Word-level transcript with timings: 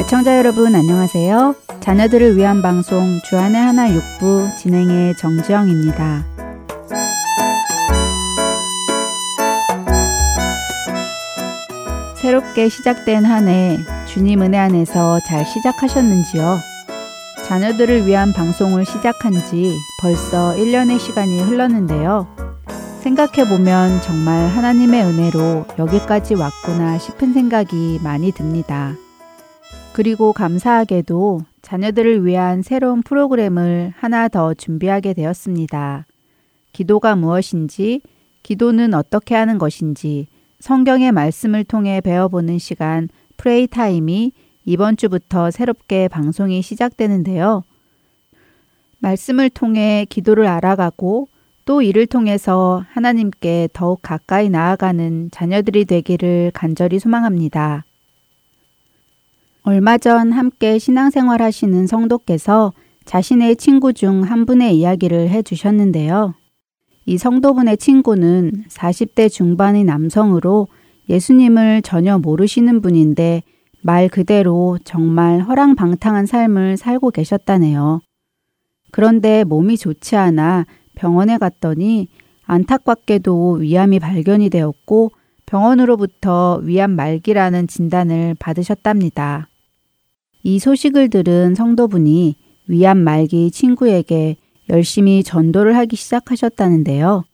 애청자 0.00 0.38
여러분 0.38 0.74
안녕하세요. 0.74 1.54
자녀들을 1.80 2.36
위한 2.36 2.62
방송 2.62 3.20
주안의 3.28 3.60
하나 3.60 3.92
육부 3.92 4.48
진행의 4.58 5.16
정지영입니다. 5.16 6.24
새롭게 12.16 12.68
시작된 12.68 13.24
한 13.24 13.48
해 13.48 13.78
주님 14.06 14.42
은혜 14.42 14.58
안에서 14.58 15.20
잘 15.26 15.44
시작하셨는지요? 15.46 16.58
자녀들을 17.46 18.06
위한 18.06 18.32
방송을 18.32 18.84
시작한 18.84 19.32
지 19.32 19.76
벌써 20.00 20.54
1년의 20.54 20.98
시간이 20.98 21.42
흘렀는데요. 21.42 22.26
생각해보면 23.02 24.02
정말 24.02 24.48
하나님의 24.48 25.02
은혜로 25.04 25.66
여기까지 25.78 26.34
왔구나 26.34 26.98
싶은 26.98 27.32
생각이 27.32 28.00
많이 28.02 28.30
듭니다. 28.32 28.94
그리고 29.92 30.32
감사하게도 30.32 31.42
자녀들을 31.62 32.24
위한 32.24 32.62
새로운 32.62 33.02
프로그램을 33.02 33.92
하나 33.96 34.28
더 34.28 34.54
준비하게 34.54 35.14
되었습니다. 35.14 36.06
기도가 36.72 37.16
무엇인지, 37.16 38.00
기도는 38.42 38.94
어떻게 38.94 39.34
하는 39.34 39.58
것인지, 39.58 40.28
성경의 40.60 41.12
말씀을 41.12 41.64
통해 41.64 42.00
배워보는 42.00 42.58
시간 42.58 43.08
프레이 43.36 43.66
타임이 43.66 44.32
이번 44.64 44.96
주부터 44.96 45.50
새롭게 45.50 46.08
방송이 46.08 46.62
시작되는데요. 46.62 47.64
말씀을 49.00 49.50
통해 49.50 50.06
기도를 50.08 50.46
알아가고 50.46 51.28
또 51.64 51.82
이를 51.82 52.06
통해서 52.06 52.84
하나님께 52.90 53.68
더욱 53.72 54.00
가까이 54.02 54.50
나아가는 54.50 55.30
자녀들이 55.30 55.84
되기를 55.86 56.52
간절히 56.54 56.98
소망합니다. 56.98 57.84
얼마 59.62 59.98
전 59.98 60.32
함께 60.32 60.78
신앙생활 60.78 61.42
하시는 61.42 61.86
성도께서 61.86 62.72
자신의 63.04 63.56
친구 63.56 63.92
중 63.92 64.22
한 64.22 64.46
분의 64.46 64.78
이야기를 64.78 65.28
해 65.28 65.42
주셨는데요. 65.42 66.34
이 67.04 67.18
성도분의 67.18 67.76
친구는 67.76 68.64
40대 68.68 69.30
중반의 69.30 69.84
남성으로 69.84 70.68
예수님을 71.10 71.82
전혀 71.82 72.18
모르시는 72.18 72.80
분인데 72.80 73.42
말 73.82 74.08
그대로 74.08 74.78
정말 74.84 75.40
허랑방탕한 75.40 76.24
삶을 76.24 76.76
살고 76.78 77.10
계셨다네요. 77.10 78.00
그런데 78.92 79.44
몸이 79.44 79.76
좋지 79.76 80.16
않아 80.16 80.66
병원에 80.94 81.36
갔더니 81.36 82.08
안타깝게도 82.44 83.52
위암이 83.60 83.98
발견이 83.98 84.48
되었고 84.48 85.12
병원으로부터 85.44 86.60
위암 86.62 86.92
말기라는 86.92 87.66
진단을 87.66 88.36
받으셨답니다. 88.38 89.49
이 90.42 90.58
소식을 90.58 91.10
들은 91.10 91.54
성도분이 91.54 92.36
위암 92.68 92.98
말기 92.98 93.50
친구에게 93.50 94.36
열심히 94.68 95.22
전도를 95.22 95.76
하기 95.76 95.96
시작하셨다는데요. 95.96 97.24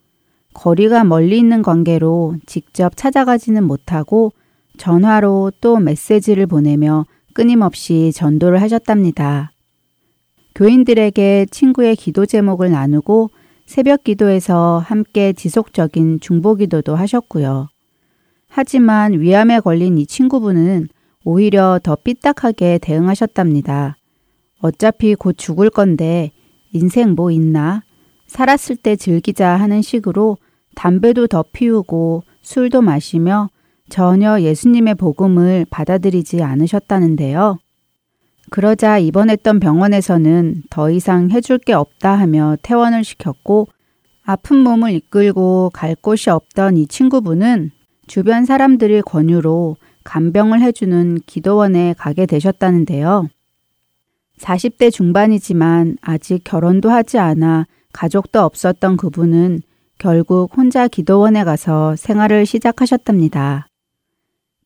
거리가 0.54 1.04
멀리 1.04 1.38
있는 1.38 1.62
관계로 1.62 2.36
직접 2.46 2.96
찾아가지는 2.96 3.64
못하고 3.64 4.32
전화로 4.78 5.52
또 5.60 5.78
메시지를 5.78 6.46
보내며 6.46 7.04
끊임없이 7.34 8.10
전도를 8.14 8.62
하셨답니다. 8.62 9.52
교인들에게 10.54 11.46
친구의 11.50 11.96
기도 11.96 12.24
제목을 12.24 12.70
나누고 12.70 13.30
새벽 13.66 14.04
기도에서 14.04 14.82
함께 14.84 15.34
지속적인 15.34 16.20
중보 16.20 16.54
기도도 16.54 16.96
하셨고요. 16.96 17.68
하지만 18.48 19.20
위암에 19.20 19.60
걸린 19.60 19.98
이 19.98 20.06
친구분은 20.06 20.88
오히려 21.28 21.80
더 21.82 21.96
삐딱하게 21.96 22.78
대응하셨답니다. 22.78 23.96
어차피 24.60 25.16
곧 25.16 25.36
죽을 25.36 25.70
건데 25.70 26.30
인생 26.72 27.16
뭐 27.16 27.32
있나? 27.32 27.82
살았을 28.28 28.76
때 28.76 28.94
즐기자 28.94 29.56
하는 29.56 29.82
식으로 29.82 30.38
담배도 30.76 31.26
더 31.26 31.44
피우고 31.52 32.22
술도 32.42 32.80
마시며 32.80 33.50
전혀 33.88 34.40
예수님의 34.40 34.94
복음을 34.94 35.66
받아들이지 35.68 36.44
않으셨다는데요. 36.44 37.58
그러자 38.50 38.98
입원했던 38.98 39.58
병원에서는 39.58 40.62
더 40.70 40.92
이상 40.92 41.32
해줄 41.32 41.58
게 41.58 41.72
없다 41.72 42.12
하며 42.12 42.56
퇴원을 42.62 43.02
시켰고 43.02 43.66
아픈 44.22 44.58
몸을 44.58 44.92
이끌고 44.92 45.72
갈 45.74 45.96
곳이 45.96 46.30
없던 46.30 46.76
이 46.76 46.86
친구분은 46.86 47.72
주변 48.06 48.44
사람들의 48.44 49.02
권유로 49.02 49.76
간병을 50.06 50.62
해주는 50.62 51.18
기도원에 51.26 51.94
가게 51.98 52.24
되셨다는데요. 52.24 53.28
40대 54.38 54.92
중반이지만 54.92 55.98
아직 56.00 56.42
결혼도 56.44 56.90
하지 56.90 57.18
않아 57.18 57.66
가족도 57.92 58.40
없었던 58.40 58.96
그분은 58.96 59.60
결국 59.98 60.56
혼자 60.56 60.88
기도원에 60.88 61.42
가서 61.44 61.96
생활을 61.96 62.46
시작하셨답니다. 62.46 63.66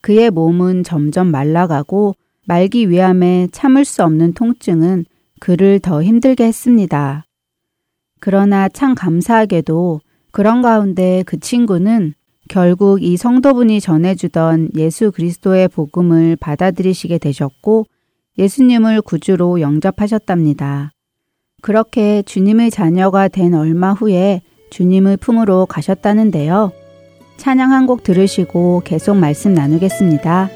그의 0.02 0.30
몸은 0.30 0.82
점점 0.82 1.28
말라가고 1.28 2.14
말기 2.46 2.90
위함에 2.90 3.48
참을 3.52 3.84
수 3.84 4.02
없는 4.02 4.34
통증은 4.34 5.04
그를 5.38 5.78
더 5.78 6.02
힘들게 6.02 6.44
했습니다. 6.44 7.24
그러나 8.18 8.68
참 8.68 8.94
감사하게도 8.94 10.00
그런 10.32 10.62
가운데 10.62 11.22
그 11.26 11.38
친구는 11.38 12.14
결국 12.50 13.00
이 13.00 13.16
성도분이 13.16 13.80
전해주던 13.80 14.70
예수 14.74 15.12
그리스도의 15.12 15.68
복음을 15.68 16.34
받아들이시게 16.34 17.18
되셨고 17.18 17.86
예수님을 18.38 19.02
구주로 19.02 19.60
영접하셨답니다. 19.60 20.90
그렇게 21.62 22.22
주님의 22.22 22.72
자녀가 22.72 23.28
된 23.28 23.54
얼마 23.54 23.92
후에 23.92 24.42
주님의 24.70 25.18
품으로 25.18 25.66
가셨다는데요. 25.66 26.72
찬양 27.36 27.70
한 27.70 27.86
곡 27.86 28.02
들으시고 28.02 28.82
계속 28.84 29.16
말씀 29.16 29.54
나누겠습니다. 29.54 30.50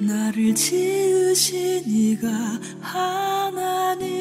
나를 0.00 0.52
지으신 0.52 1.84
이가 1.86 2.28
하나님 2.80 4.15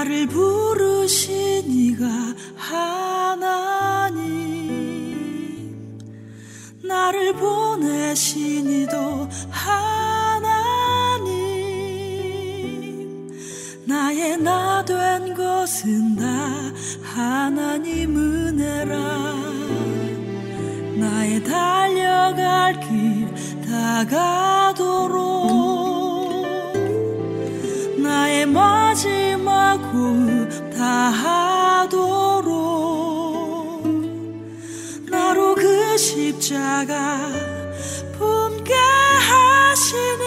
나를 0.00 0.26
부르신 0.28 1.70
이가 1.70 2.06
하나님. 2.56 4.24
나를 6.82 7.34
보내신 7.34 8.70
이도 8.70 9.28
하나님. 9.50 10.40
나의 13.84 14.38
나 14.38 14.82
된 14.86 15.34
것은 15.34 16.16
다 16.16 16.24
하나님 17.02 18.16
은혜라. 18.16 18.96
나의 20.96 21.44
달려갈 21.44 22.80
길 22.80 23.28
다가도록 23.68 25.69
다하도록 30.76 32.00
나로 35.10 35.54
그 35.54 35.96
십자가 35.98 37.18
품게 38.18 38.74
하시니 38.74 40.24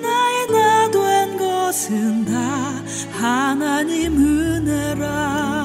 나의 0.00 0.46
나 0.48 0.90
된 0.90 1.36
것은 1.36 2.24
다 2.24 2.72
하나님 3.12 4.16
은혜라 4.16 5.55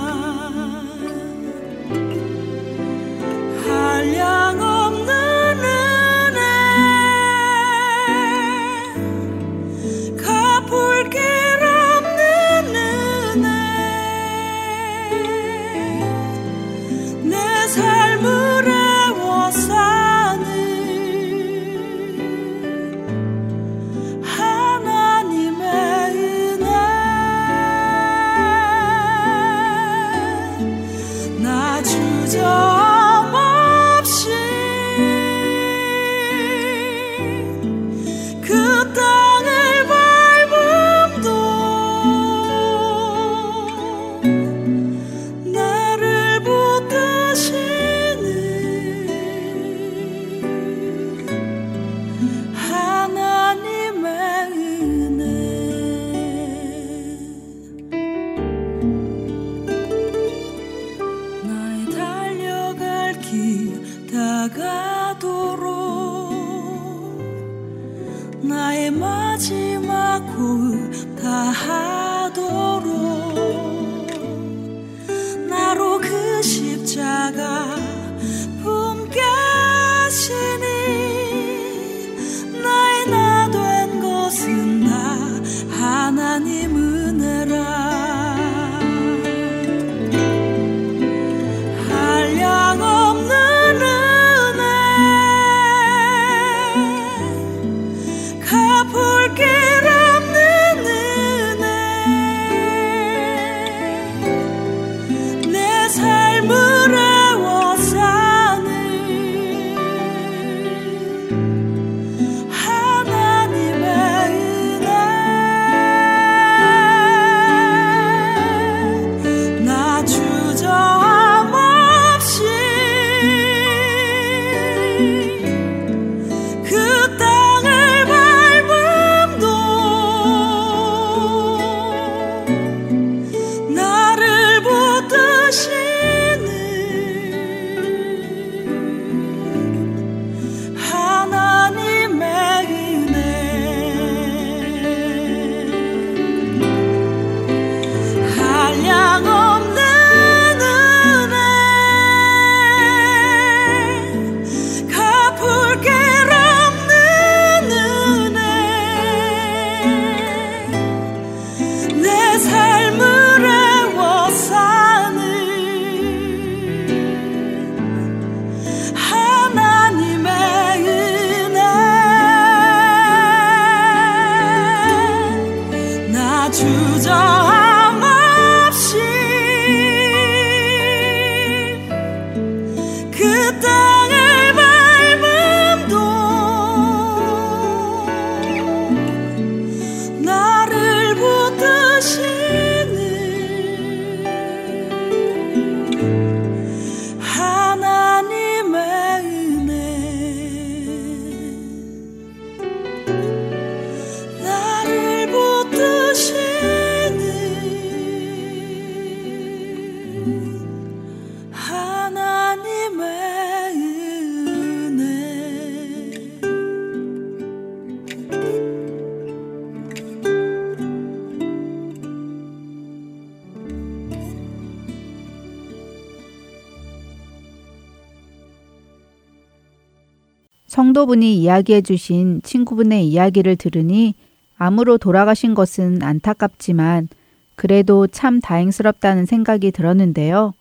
성도분이 231.01 231.38
이야기해 231.38 231.81
주신 231.81 232.42
친구분의 232.44 233.07
이야기를 233.07 233.56
들으니 233.56 234.13
암으로 234.57 234.98
돌아가신 234.98 235.56
것은 235.56 236.03
안타깝지만 236.03 237.07
그래도 237.56 238.07
참 238.07 238.39
다행스럽다는 238.39 239.25
생각이 239.25 239.71
들었는데요. 239.71 240.53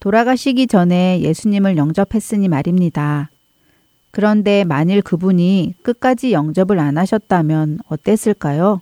돌아가시기 0.00 0.66
전에 0.66 1.20
예수님을 1.20 1.76
영접했으니 1.76 2.48
말입니다. 2.48 3.30
그런데 4.10 4.64
만일 4.64 5.02
그분이 5.02 5.74
끝까지 5.82 6.32
영접을 6.32 6.80
안 6.80 6.98
하셨다면 6.98 7.78
어땠을까요? 7.88 8.80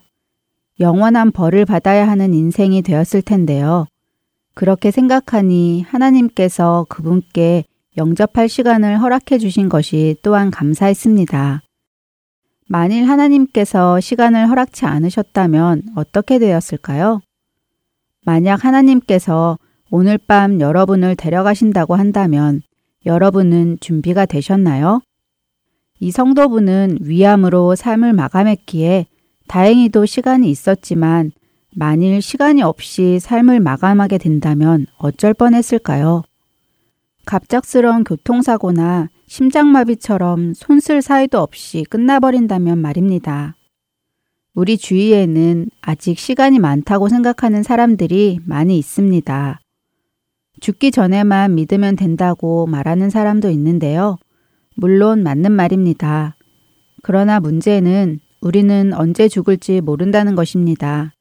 영원한 0.81 1.31
벌을 1.31 1.65
받아야 1.65 2.09
하는 2.09 2.33
인생이 2.33 2.83
되었을 2.83 3.23
텐데요. 3.23 3.87
그렇게 4.55 4.91
생각하니 4.91 5.83
하나님께서 5.83 6.87
그분께 6.89 7.65
영접할 7.97 8.49
시간을 8.49 9.01
허락해 9.01 9.39
주신 9.39 9.69
것이 9.69 10.17
또한 10.23 10.51
감사했습니다. 10.51 11.63
만일 12.69 13.09
하나님께서 13.09 14.01
시간을 14.01 14.49
허락치 14.51 14.87
않으셨다면 14.87 15.83
어떻게 15.95 16.39
되었을까요? 16.39 17.21
만약 18.25 18.65
하나님께서 18.65 19.59
오늘 19.91 20.19
밤 20.19 20.61
여러분을 20.61 21.15
데려가신다고 21.15 21.95
한다면 21.95 22.61
여러분은 23.07 23.79
준비가 23.81 24.27
되셨나요? 24.27 25.01
이 26.01 26.11
성도분은 26.11 26.99
위암으로 27.01 27.77
삶을 27.77 28.13
마감했기에 28.13 29.07
다행히도 29.47 30.07
시간이 30.07 30.51
있었지만 30.51 31.31
만일 31.75 32.21
시간이 32.21 32.63
없이 32.63 33.19
삶을 33.21 33.61
마감하게 33.61 34.19
된다면 34.19 34.87
어쩔 34.99 35.33
뻔했을까요? 35.33 36.25
갑작스러운 37.27 38.05
교통사고나 38.05 39.09
심장마비처럼 39.27 40.55
손쓸 40.55 41.03
사이도 41.03 41.41
없이 41.41 41.85
끝나버린다면 41.91 42.79
말입니다. 42.79 43.57
우리 44.55 44.79
주위에는 44.79 45.67
아직 45.81 46.21
시간이 46.21 46.61
많다고 46.61 47.09
생각하는 47.09 47.65
사람들이 47.65 48.39
많이 48.45 48.79
있습니다. 48.79 49.61
죽기 50.61 50.93
전에만 50.93 51.57
믿으면 51.57 51.97
된다고 51.97 52.67
말하는 52.67 53.11
사람도 53.11 53.51
있는데요. 53.51 54.19
물론 54.77 55.25
맞는 55.25 55.51
말입니다. 55.51 56.37
그러나 57.03 57.41
문제는 57.41 58.21
우리는 58.41 58.93
언제 58.95 59.27
죽을지 59.27 59.81
모른다는 59.81 60.37
것입니다. 60.37 61.13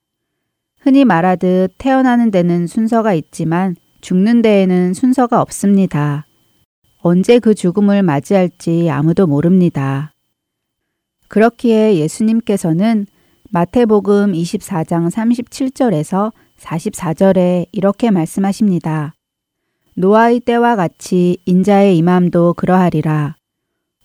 흔히 0.79 1.03
말하듯 1.03 1.73
태어나는 1.79 2.29
데는 2.29 2.67
순서가 2.67 3.15
있지만 3.15 3.75
죽는 4.05 4.43
데에는 4.43 4.93
순서가 4.93 5.41
없습니다. 5.41 6.27
언제 6.99 7.39
그 7.39 7.55
죽음을 7.55 8.03
맞이할지 8.03 8.87
아무도 8.91 9.25
모릅니다. 9.25 10.13
그렇기에 11.27 11.95
예수님께서는 11.95 13.07
마태복음 13.49 14.33
24장 14.33 15.09
37절에서 15.09 16.33
44절에 16.59 17.65
이렇게 17.71 18.11
말씀하십니다. 18.11 19.15
노아의 19.95 20.41
때와 20.41 20.75
같이 20.75 21.37
인자의 21.47 21.97
임함도 21.97 22.53
그러하리라. 22.57 23.37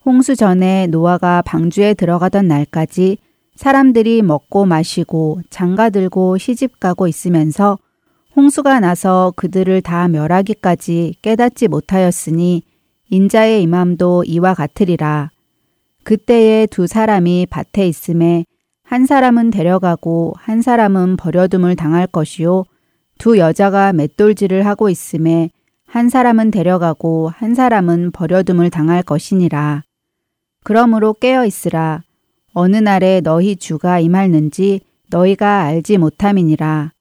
홍수 0.03 0.35
전에 0.35 0.87
노아가 0.87 1.43
방주에 1.43 1.93
들어가던 1.93 2.47
날까지 2.47 3.19
사람들이 3.55 4.23
먹고 4.23 4.65
마시고 4.65 5.41
장가 5.51 5.91
들고 5.91 6.39
시집 6.39 6.79
가고 6.79 7.07
있으면서 7.07 7.77
홍수가 8.33 8.79
나서 8.79 9.33
그들을 9.35 9.81
다 9.81 10.07
멸하기까지 10.07 11.15
깨닫지 11.21 11.67
못하였으니 11.67 12.63
인자의 13.09 13.61
임함도 13.63 14.23
이와 14.25 14.53
같으리라. 14.53 15.31
그때에 16.03 16.65
두 16.65 16.87
사람이 16.87 17.47
밭에 17.49 17.85
있음에 17.87 18.45
한 18.83 19.05
사람은 19.05 19.51
데려가고 19.51 20.33
한 20.37 20.61
사람은 20.61 21.17
버려둠을 21.17 21.75
당할 21.75 22.07
것이요 22.07 22.63
두 23.17 23.37
여자가 23.37 23.91
맷돌질을 23.93 24.65
하고 24.65 24.89
있음에 24.89 25.49
한 25.85 26.07
사람은 26.07 26.51
데려가고 26.51 27.29
한 27.33 27.53
사람은 27.53 28.11
버려둠을 28.11 28.69
당할 28.69 29.03
것이니라. 29.03 29.83
그러므로 30.63 31.13
깨어 31.13 31.45
있으라. 31.45 32.03
어느 32.53 32.77
날에 32.77 33.19
너희 33.21 33.57
주가 33.57 33.99
임할는지 33.99 34.79
너희가 35.09 35.63
알지 35.63 35.97
못함이니라. 35.97 36.91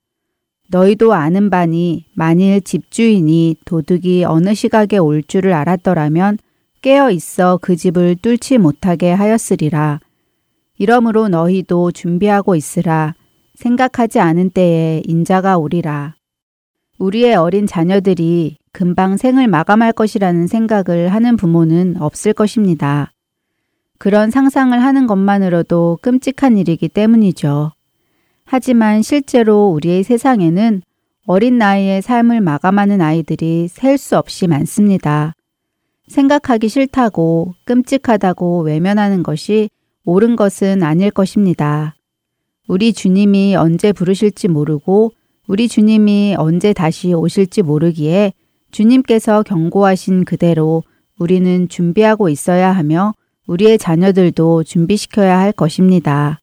너희도 0.70 1.14
아는 1.14 1.50
바니 1.50 2.06
만일 2.14 2.60
집주인이 2.60 3.56
도둑이 3.64 4.24
어느 4.24 4.54
시각에 4.54 4.98
올 4.98 5.22
줄을 5.22 5.52
알았더라면 5.52 6.38
깨어 6.80 7.10
있어 7.10 7.58
그 7.60 7.74
집을 7.74 8.16
뚫지 8.22 8.58
못하게 8.58 9.12
하였으리라. 9.12 10.00
이러므로 10.78 11.28
너희도 11.28 11.90
준비하고 11.90 12.54
있으라. 12.54 13.14
생각하지 13.56 14.20
않은 14.20 14.50
때에 14.50 15.02
인자가 15.06 15.58
오리라. 15.58 16.14
우리의 16.98 17.34
어린 17.34 17.66
자녀들이 17.66 18.56
금방 18.72 19.16
생을 19.16 19.48
마감할 19.48 19.92
것이라는 19.92 20.46
생각을 20.46 21.08
하는 21.08 21.36
부모는 21.36 21.96
없을 21.98 22.32
것입니다. 22.32 23.10
그런 23.98 24.30
상상을 24.30 24.80
하는 24.80 25.06
것만으로도 25.06 25.98
끔찍한 26.00 26.56
일이기 26.56 26.88
때문이죠. 26.88 27.72
하지만 28.52 29.00
실제로 29.00 29.68
우리의 29.68 30.02
세상에는 30.02 30.82
어린 31.24 31.56
나이에 31.56 32.00
삶을 32.00 32.40
마감하는 32.40 33.00
아이들이 33.00 33.68
셀 33.68 33.96
수 33.96 34.18
없이 34.18 34.48
많습니다. 34.48 35.34
생각하기 36.08 36.68
싫다고 36.68 37.54
끔찍하다고 37.64 38.62
외면하는 38.62 39.22
것이 39.22 39.70
옳은 40.04 40.34
것은 40.34 40.82
아닐 40.82 41.12
것입니다. 41.12 41.94
우리 42.66 42.92
주님이 42.92 43.54
언제 43.54 43.92
부르실지 43.92 44.48
모르고 44.48 45.12
우리 45.46 45.68
주님이 45.68 46.34
언제 46.36 46.72
다시 46.72 47.12
오실지 47.12 47.62
모르기에 47.62 48.32
주님께서 48.72 49.44
경고하신 49.44 50.24
그대로 50.24 50.82
우리는 51.20 51.68
준비하고 51.68 52.28
있어야 52.28 52.72
하며 52.72 53.14
우리의 53.46 53.78
자녀들도 53.78 54.64
준비시켜야 54.64 55.38
할 55.38 55.52
것입니다. 55.52 56.39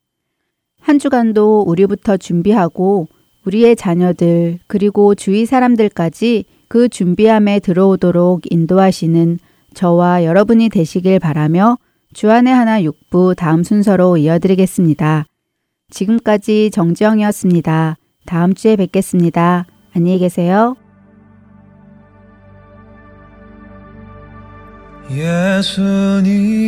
한 0.87 0.99
주간도 0.99 1.63
우리부터 1.67 2.15
준비하고 2.15 3.09
우리의 3.43 3.75
자녀들 3.75 4.59
그리고 4.67 5.15
주위 5.15 5.45
사람들까지 5.45 6.45
그 6.69 6.87
준비함에 6.87 7.59
들어오도록 7.59 8.43
인도하시는 8.49 9.37
저와 9.73 10.23
여러분이 10.23 10.69
되시길 10.69 11.19
바라며 11.19 11.77
주안의 12.13 12.53
하나 12.53 12.81
육부 12.81 13.35
다음 13.35 13.63
순서로 13.63 14.15
이어드리겠습니다. 14.15 15.25
지금까지 15.89 16.71
정지영이었습니다. 16.71 17.97
다음 18.25 18.53
주에 18.53 18.77
뵙겠습니다. 18.77 19.65
안녕히 19.93 20.19
계세요. 20.19 20.77
예수님은 25.11 26.67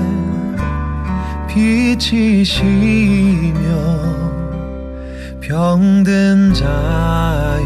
빛이시며 1.99 3.59
병든 5.41 6.53
자의 6.53 7.65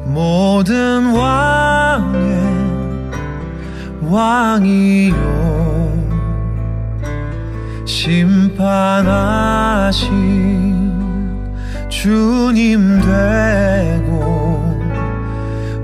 모든 0.05 1.13
왕의 1.15 2.25
왕이요. 4.03 5.15
심판하신 7.85 9.55
주님 11.89 12.99
되고 13.01 14.79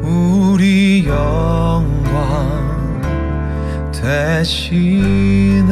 우리 0.01 1.05
영광 1.07 1.91
대신에 3.91 5.71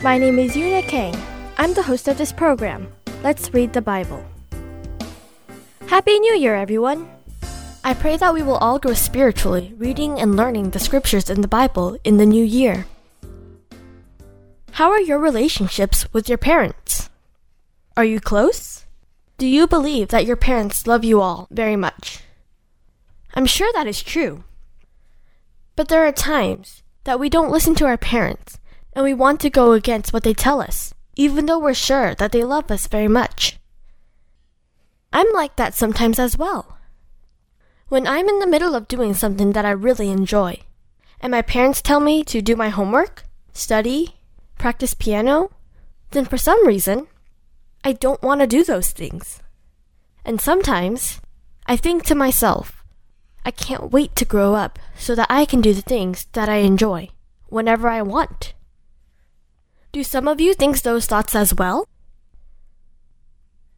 My 0.00 0.16
name 0.16 0.38
is 0.38 0.52
Yuna 0.52 0.86
Kang. 0.86 1.12
I'm 1.56 1.74
the 1.74 1.82
host 1.82 2.06
of 2.06 2.16
this 2.16 2.30
program. 2.30 2.86
Let's 3.24 3.52
read 3.52 3.72
the 3.72 3.82
Bible. 3.82 4.24
Happy 5.88 6.20
New 6.20 6.36
Year, 6.36 6.54
everyone! 6.54 7.10
I 7.82 7.94
pray 7.94 8.16
that 8.16 8.32
we 8.32 8.44
will 8.44 8.58
all 8.58 8.78
grow 8.78 8.94
spiritually, 8.94 9.74
reading 9.76 10.20
and 10.20 10.36
learning 10.36 10.70
the 10.70 10.78
scriptures 10.78 11.28
in 11.28 11.40
the 11.40 11.48
Bible 11.48 11.98
in 12.04 12.16
the 12.16 12.26
new 12.26 12.44
year. 12.44 12.86
How 14.70 14.92
are 14.92 15.00
your 15.00 15.18
relationships 15.18 16.06
with 16.12 16.28
your 16.28 16.38
parents? 16.38 17.10
Are 17.96 18.04
you 18.04 18.20
close? 18.20 18.86
Do 19.36 19.48
you 19.48 19.66
believe 19.66 20.10
that 20.10 20.26
your 20.26 20.36
parents 20.36 20.86
love 20.86 21.02
you 21.02 21.20
all 21.20 21.48
very 21.50 21.74
much? 21.74 22.20
I'm 23.34 23.46
sure 23.46 23.72
that 23.74 23.88
is 23.88 24.00
true. 24.00 24.44
But 25.74 25.88
there 25.88 26.06
are 26.06 26.12
times 26.12 26.84
that 27.02 27.18
we 27.18 27.28
don't 27.28 27.50
listen 27.50 27.74
to 27.74 27.86
our 27.86 27.98
parents 27.98 28.60
and 28.94 29.04
we 29.04 29.14
want 29.14 29.40
to 29.40 29.50
go 29.50 29.72
against 29.72 30.12
what 30.12 30.22
they 30.22 30.34
tell 30.34 30.60
us, 30.60 30.94
even 31.16 31.46
though 31.46 31.58
we're 31.58 31.74
sure 31.74 32.14
that 32.14 32.32
they 32.32 32.44
love 32.44 32.70
us 32.70 32.86
very 32.86 33.08
much. 33.08 33.58
I'm 35.12 35.26
like 35.32 35.56
that 35.56 35.74
sometimes 35.74 36.18
as 36.18 36.36
well. 36.36 36.78
When 37.88 38.06
I'm 38.06 38.28
in 38.28 38.38
the 38.38 38.46
middle 38.46 38.74
of 38.74 38.88
doing 38.88 39.14
something 39.14 39.52
that 39.52 39.64
I 39.64 39.70
really 39.70 40.10
enjoy, 40.10 40.60
and 41.20 41.30
my 41.30 41.42
parents 41.42 41.80
tell 41.80 42.00
me 42.00 42.22
to 42.24 42.42
do 42.42 42.54
my 42.54 42.68
homework, 42.68 43.24
study, 43.52 44.16
practice 44.58 44.94
piano, 44.94 45.50
then 46.10 46.24
for 46.24 46.36
some 46.36 46.66
reason, 46.66 47.06
I 47.84 47.92
don't 47.92 48.22
want 48.22 48.40
to 48.40 48.46
do 48.46 48.64
those 48.64 48.90
things. 48.90 49.40
And 50.24 50.40
sometimes, 50.40 51.20
I 51.66 51.76
think 51.76 52.04
to 52.04 52.14
myself, 52.14 52.84
I 53.44 53.50
can't 53.50 53.92
wait 53.92 54.14
to 54.16 54.24
grow 54.24 54.54
up 54.54 54.78
so 54.96 55.14
that 55.14 55.30
I 55.30 55.44
can 55.44 55.60
do 55.60 55.72
the 55.72 55.82
things 55.82 56.26
that 56.32 56.48
I 56.48 56.56
enjoy 56.56 57.08
whenever 57.48 57.88
I 57.88 58.02
want. 58.02 58.52
Do 59.98 60.04
some 60.04 60.28
of 60.28 60.40
you 60.40 60.54
think 60.54 60.82
those 60.82 61.06
thoughts 61.06 61.34
as 61.34 61.52
well? 61.52 61.84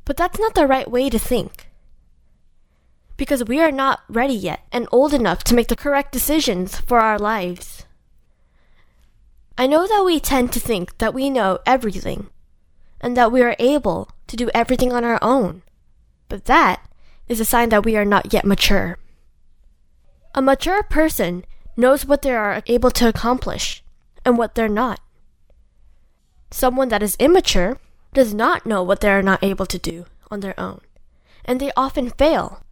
But 0.05 0.19
that's 0.19 0.39
not 0.39 0.55
the 0.55 0.67
right 0.67 0.87
way 0.87 1.09
to 1.09 1.19
think. 1.19 1.71
Because 3.17 3.43
we 3.43 3.59
are 3.59 3.73
not 3.73 4.03
ready 4.07 4.35
yet 4.35 4.61
and 4.71 4.87
old 4.93 5.15
enough 5.15 5.43
to 5.45 5.55
make 5.55 5.69
the 5.69 5.83
correct 5.85 6.13
decisions 6.13 6.77
for 6.77 7.01
our 7.01 7.19
lives. 7.19 7.87
I 9.57 9.67
know 9.67 9.87
that 9.87 10.05
we 10.05 10.21
tend 10.21 10.53
to 10.53 10.61
think 10.61 10.99
that 10.99 11.15
we 11.15 11.31
know 11.31 11.61
everything 11.65 12.29
and 13.01 13.17
that 13.17 13.33
we 13.33 13.41
are 13.41 13.57
able 13.59 14.11
to 14.27 14.37
do 14.37 14.51
everything 14.53 14.93
on 14.93 15.05
our 15.05 15.19
own. 15.23 15.63
But 16.29 16.45
that 16.45 16.87
is 17.29 17.41
a 17.41 17.47
sign 17.47 17.71
that 17.71 17.87
we 17.87 17.97
are 17.97 18.05
not 18.05 18.35
yet 18.35 18.45
mature. 18.45 18.99
A 20.35 20.43
mature 20.43 20.83
person 20.83 21.47
knows 21.79 22.05
what 22.05 22.21
they 22.21 22.35
are 22.35 22.63
able 22.67 22.91
to 22.91 23.09
accomplish 23.09 23.83
and 24.23 24.37
what 24.37 24.55
they're 24.55 24.69
not. 24.69 25.01
Someone 26.51 26.89
that 26.89 27.03
is 27.03 27.17
immature 27.19 27.79
does 28.13 28.35
not 28.35 28.67
know 28.67 28.83
what 28.83 29.01
they 29.01 29.11
are 29.11 29.23
not 29.23 29.43
able 29.43 29.67
to 29.67 29.79
do 29.79 30.07
on 30.31 30.41
their 30.41 30.59
own, 30.59 30.81
and 31.45 31.61
they 31.61 31.73
often 31.77 32.11
fail 32.11 32.63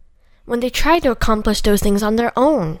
when 0.45 0.59
they 0.59 0.69
try 0.69 0.99
to 0.99 1.11
accomplish 1.11 1.61
those 1.61 1.81
things 1.81 2.03
on 2.03 2.15
their 2.15 2.33
own. 2.35 2.79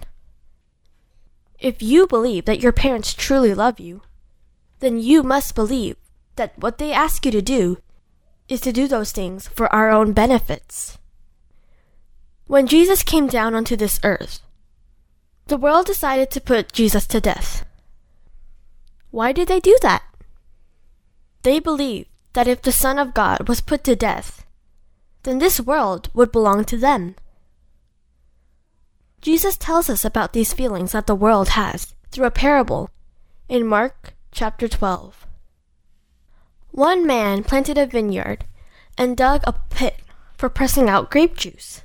If 1.59 1.81
you 1.81 2.07
believe 2.07 2.45
that 2.45 2.61
your 2.61 2.71
parents 2.71 3.13
truly 3.13 3.53
love 3.53 3.79
you, 3.79 4.01
then 4.79 4.99
you 4.99 5.23
must 5.23 5.55
believe 5.55 5.97
that 6.35 6.57
what 6.57 6.77
they 6.77 6.91
ask 6.91 7.25
you 7.25 7.31
to 7.31 7.41
do 7.41 7.77
is 8.47 8.61
to 8.61 8.71
do 8.71 8.87
those 8.87 9.11
things 9.11 9.47
for 9.47 9.71
our 9.73 9.89
own 9.91 10.13
benefits. 10.13 10.97
When 12.47 12.65
Jesus 12.65 13.03
came 13.03 13.27
down 13.27 13.53
onto 13.53 13.75
this 13.75 13.99
earth, 14.03 14.39
the 15.47 15.57
world 15.57 15.85
decided 15.85 16.31
to 16.31 16.41
put 16.41 16.73
Jesus 16.73 17.05
to 17.07 17.21
death. 17.21 17.65
Why 19.11 19.31
did 19.31 19.47
they 19.47 19.59
do 19.59 19.77
that? 19.81 20.01
They 21.43 21.59
believed 21.59 22.09
that 22.33 22.47
if 22.47 22.61
the 22.61 22.71
Son 22.71 22.99
of 22.99 23.13
God 23.13 23.47
was 23.47 23.61
put 23.61 23.83
to 23.85 23.95
death, 23.95 24.45
then 25.23 25.39
this 25.39 25.59
world 25.59 26.09
would 26.13 26.31
belong 26.31 26.65
to 26.65 26.77
them. 26.77 27.15
Jesus 29.21 29.57
tells 29.57 29.89
us 29.89 30.05
about 30.05 30.33
these 30.33 30.53
feelings 30.53 30.93
that 30.93 31.07
the 31.07 31.15
world 31.15 31.49
has 31.49 31.93
through 32.11 32.25
a 32.25 32.31
parable 32.31 32.89
in 33.47 33.67
Mark 33.67 34.13
chapter 34.31 34.67
12. 34.67 35.25
One 36.71 37.05
man 37.05 37.43
planted 37.43 37.77
a 37.77 37.85
vineyard 37.85 38.45
and 38.97 39.17
dug 39.17 39.41
a 39.45 39.53
pit 39.69 39.95
for 40.37 40.49
pressing 40.49 40.87
out 40.87 41.11
grape 41.11 41.35
juice. 41.35 41.81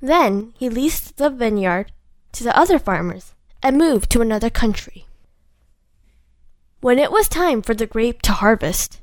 Then 0.00 0.52
he 0.58 0.68
leased 0.68 1.16
the 1.16 1.30
vineyard 1.30 1.90
to 2.32 2.44
the 2.44 2.56
other 2.56 2.78
farmers 2.78 3.34
and 3.62 3.78
moved 3.78 4.10
to 4.10 4.20
another 4.20 4.50
country. 4.50 5.06
When 6.84 6.98
it 6.98 7.10
was 7.10 7.28
time 7.30 7.62
for 7.62 7.72
the 7.72 7.86
grape 7.86 8.20
to 8.20 8.32
harvest, 8.32 9.00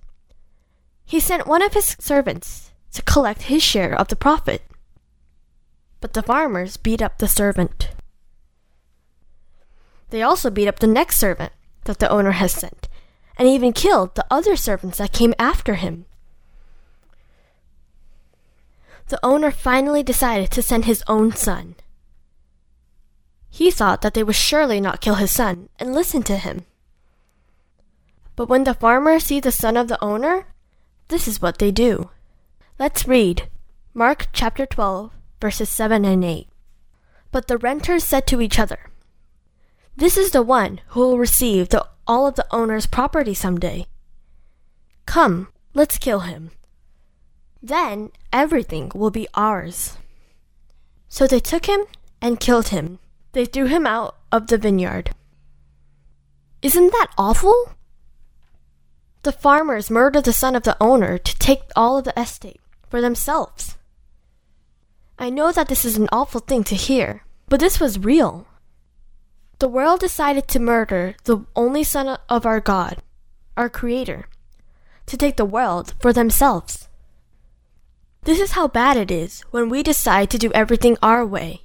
he 1.03 1.19
sent 1.19 1.47
one 1.47 1.63
of 1.63 1.73
his 1.73 1.97
servants 1.99 2.69
to 2.93 3.01
collect 3.01 3.49
his 3.49 3.63
share 3.63 3.95
of 3.95 4.09
the 4.09 4.15
profit. 4.15 4.61
But 5.99 6.13
the 6.13 6.21
farmers 6.21 6.77
beat 6.77 7.01
up 7.01 7.17
the 7.17 7.27
servant. 7.27 7.89
They 10.11 10.21
also 10.21 10.51
beat 10.51 10.67
up 10.67 10.77
the 10.77 10.85
next 10.85 11.17
servant 11.17 11.53
that 11.85 11.97
the 11.97 12.07
owner 12.11 12.33
has 12.33 12.51
sent, 12.51 12.87
and 13.35 13.47
even 13.47 13.73
killed 13.73 14.13
the 14.13 14.27
other 14.29 14.55
servants 14.55 14.99
that 14.99 15.11
came 15.11 15.33
after 15.39 15.73
him. 15.73 16.05
The 19.07 19.19
owner 19.25 19.49
finally 19.49 20.03
decided 20.03 20.51
to 20.51 20.61
send 20.61 20.85
his 20.85 21.03
own 21.07 21.31
son. 21.31 21.73
He 23.49 23.71
thought 23.71 24.03
that 24.03 24.13
they 24.13 24.21
would 24.21 24.35
surely 24.35 24.79
not 24.79 25.01
kill 25.01 25.15
his 25.15 25.31
son 25.31 25.69
and 25.79 25.95
listen 25.95 26.21
to 26.21 26.37
him. 26.37 26.67
But 28.41 28.49
when 28.49 28.63
the 28.63 28.73
farmers 28.73 29.25
see 29.25 29.39
the 29.39 29.51
son 29.51 29.77
of 29.77 29.87
the 29.87 30.03
owner, 30.03 30.47
this 31.09 31.27
is 31.27 31.43
what 31.43 31.59
they 31.59 31.69
do. 31.69 32.09
Let's 32.79 33.07
read 33.07 33.47
Mark 33.93 34.29
chapter 34.33 34.65
12, 34.65 35.11
verses 35.39 35.69
7 35.69 36.03
and 36.03 36.25
8. 36.25 36.47
But 37.31 37.47
the 37.47 37.59
renters 37.59 38.03
said 38.03 38.25
to 38.25 38.41
each 38.41 38.57
other, 38.57 38.89
This 39.95 40.17
is 40.17 40.31
the 40.31 40.41
one 40.41 40.81
who 40.87 41.01
will 41.01 41.19
receive 41.19 41.69
the, 41.69 41.85
all 42.07 42.25
of 42.25 42.33
the 42.33 42.47
owner's 42.49 42.87
property 42.87 43.35
someday. 43.35 43.85
Come, 45.05 45.49
let's 45.75 45.99
kill 45.99 46.21
him. 46.21 46.49
Then 47.61 48.09
everything 48.33 48.91
will 48.95 49.11
be 49.11 49.27
ours. 49.35 49.99
So 51.09 51.27
they 51.27 51.39
took 51.39 51.67
him 51.67 51.81
and 52.19 52.39
killed 52.39 52.69
him. 52.69 52.97
They 53.33 53.45
threw 53.45 53.67
him 53.67 53.85
out 53.85 54.15
of 54.31 54.47
the 54.47 54.57
vineyard. 54.57 55.11
Isn't 56.63 56.91
that 56.91 57.11
awful? 57.19 57.75
The 59.23 59.31
farmers 59.31 59.91
murdered 59.91 60.25
the 60.25 60.33
son 60.33 60.55
of 60.55 60.63
the 60.63 60.77
owner 60.81 61.17
to 61.17 61.37
take 61.37 61.61
all 61.75 61.97
of 61.97 62.05
the 62.05 62.19
estate 62.19 62.59
for 62.89 63.01
themselves. 63.01 63.77
I 65.19 65.29
know 65.29 65.51
that 65.51 65.67
this 65.67 65.85
is 65.85 65.97
an 65.97 66.09
awful 66.11 66.41
thing 66.41 66.63
to 66.65 66.75
hear, 66.75 67.23
but 67.47 67.59
this 67.59 67.79
was 67.79 67.99
real. 67.99 68.47
The 69.59 69.67
world 69.67 69.99
decided 69.99 70.47
to 70.47 70.59
murder 70.59 71.15
the 71.25 71.45
only 71.55 71.83
son 71.83 72.17
of 72.27 72.47
our 72.47 72.59
God, 72.59 73.03
our 73.55 73.69
Creator, 73.69 74.27
to 75.05 75.17
take 75.17 75.37
the 75.37 75.45
world 75.45 75.93
for 75.99 76.11
themselves. 76.11 76.89
This 78.23 78.39
is 78.39 78.53
how 78.53 78.67
bad 78.67 78.97
it 78.97 79.11
is 79.11 79.41
when 79.51 79.69
we 79.69 79.83
decide 79.83 80.31
to 80.31 80.39
do 80.39 80.51
everything 80.53 80.97
our 81.03 81.23
way. 81.23 81.61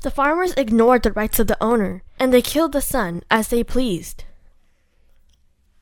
The 0.00 0.10
farmers 0.10 0.54
ignored 0.56 1.02
the 1.02 1.12
rights 1.12 1.38
of 1.38 1.48
the 1.48 1.62
owner, 1.62 2.02
and 2.18 2.32
they 2.32 2.40
killed 2.40 2.72
the 2.72 2.80
son 2.80 3.22
as 3.30 3.48
they 3.48 3.62
pleased. 3.62 4.24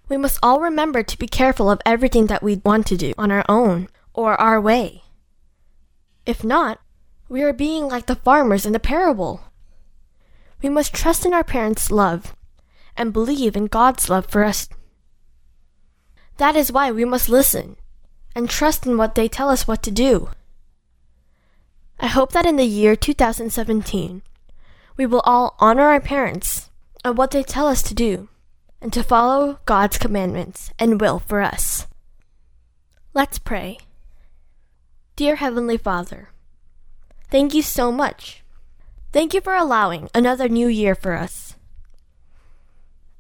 We 0.09 0.17
must 0.17 0.39
all 0.43 0.61
remember 0.61 1.03
to 1.03 1.19
be 1.19 1.27
careful 1.27 1.71
of 1.71 1.81
everything 1.85 2.27
that 2.27 2.43
we 2.43 2.63
want 2.65 2.87
to 2.87 2.97
do 2.97 3.13
on 3.19 3.31
our 3.31 3.45
own 3.49 3.89
or 4.15 4.35
our 4.41 4.61
way. 4.61 5.03
If 6.25 6.43
not, 6.43 6.81
we 7.29 7.43
are 7.43 7.53
being 7.53 7.89
like 7.89 8.07
the 8.07 8.17
farmers 8.17 8.65
in 8.65 8.73
the 8.73 8.81
parable. 8.81 9.43
We 10.63 10.69
must 10.69 10.95
trust 10.95 11.27
in 11.27 11.35
our 11.35 11.45
parents' 11.45 11.91
love 11.91 12.35
and 12.97 13.13
believe 13.13 13.55
in 13.55 13.67
God's 13.67 14.09
love 14.09 14.27
for 14.27 14.45
us. 14.45 14.69
That 16.39 16.57
is 16.57 16.73
why 16.73 16.91
we 16.91 17.05
must 17.05 17.29
listen 17.29 17.77
and 18.35 18.49
trust 18.49 18.87
in 18.87 18.97
what 18.97 19.15
they 19.15 19.29
tell 19.29 19.51
us 19.51 19.69
what 19.69 19.83
to 19.83 19.91
do. 19.91 20.31
I 22.01 22.07
hope 22.07 22.33
that 22.33 22.47
in 22.47 22.57
the 22.57 22.65
year 22.65 22.97
2017, 22.97 24.23
we 24.97 25.07
will 25.07 25.21
all 25.21 25.57
honor 25.59 25.83
our 25.83 26.01
parents 26.01 26.71
and 27.05 27.19
what 27.19 27.31
they 27.31 27.43
tell 27.43 27.67
us 27.67 27.83
to 27.83 27.95
do 27.95 28.29
and 28.81 28.93
to 28.93 29.03
follow 29.03 29.59
God's 29.65 29.99
commandments 29.99 30.73
and 30.79 31.01
will 31.01 31.19
for 31.19 31.43
us. 31.43 31.87
Let's 33.15 33.39
pray. 33.39 33.79
Dear 35.17 35.37
Heavenly 35.37 35.77
Father, 35.77 36.31
thank 37.31 37.55
you 37.55 37.63
so 37.63 37.91
much. 37.91 38.45
Thank 39.13 39.35
you 39.35 39.41
for 39.41 39.55
allowing 39.55 40.11
another 40.15 40.49
new 40.49 40.69
year 40.69 40.95
for 40.95 41.15
us. 41.15 41.57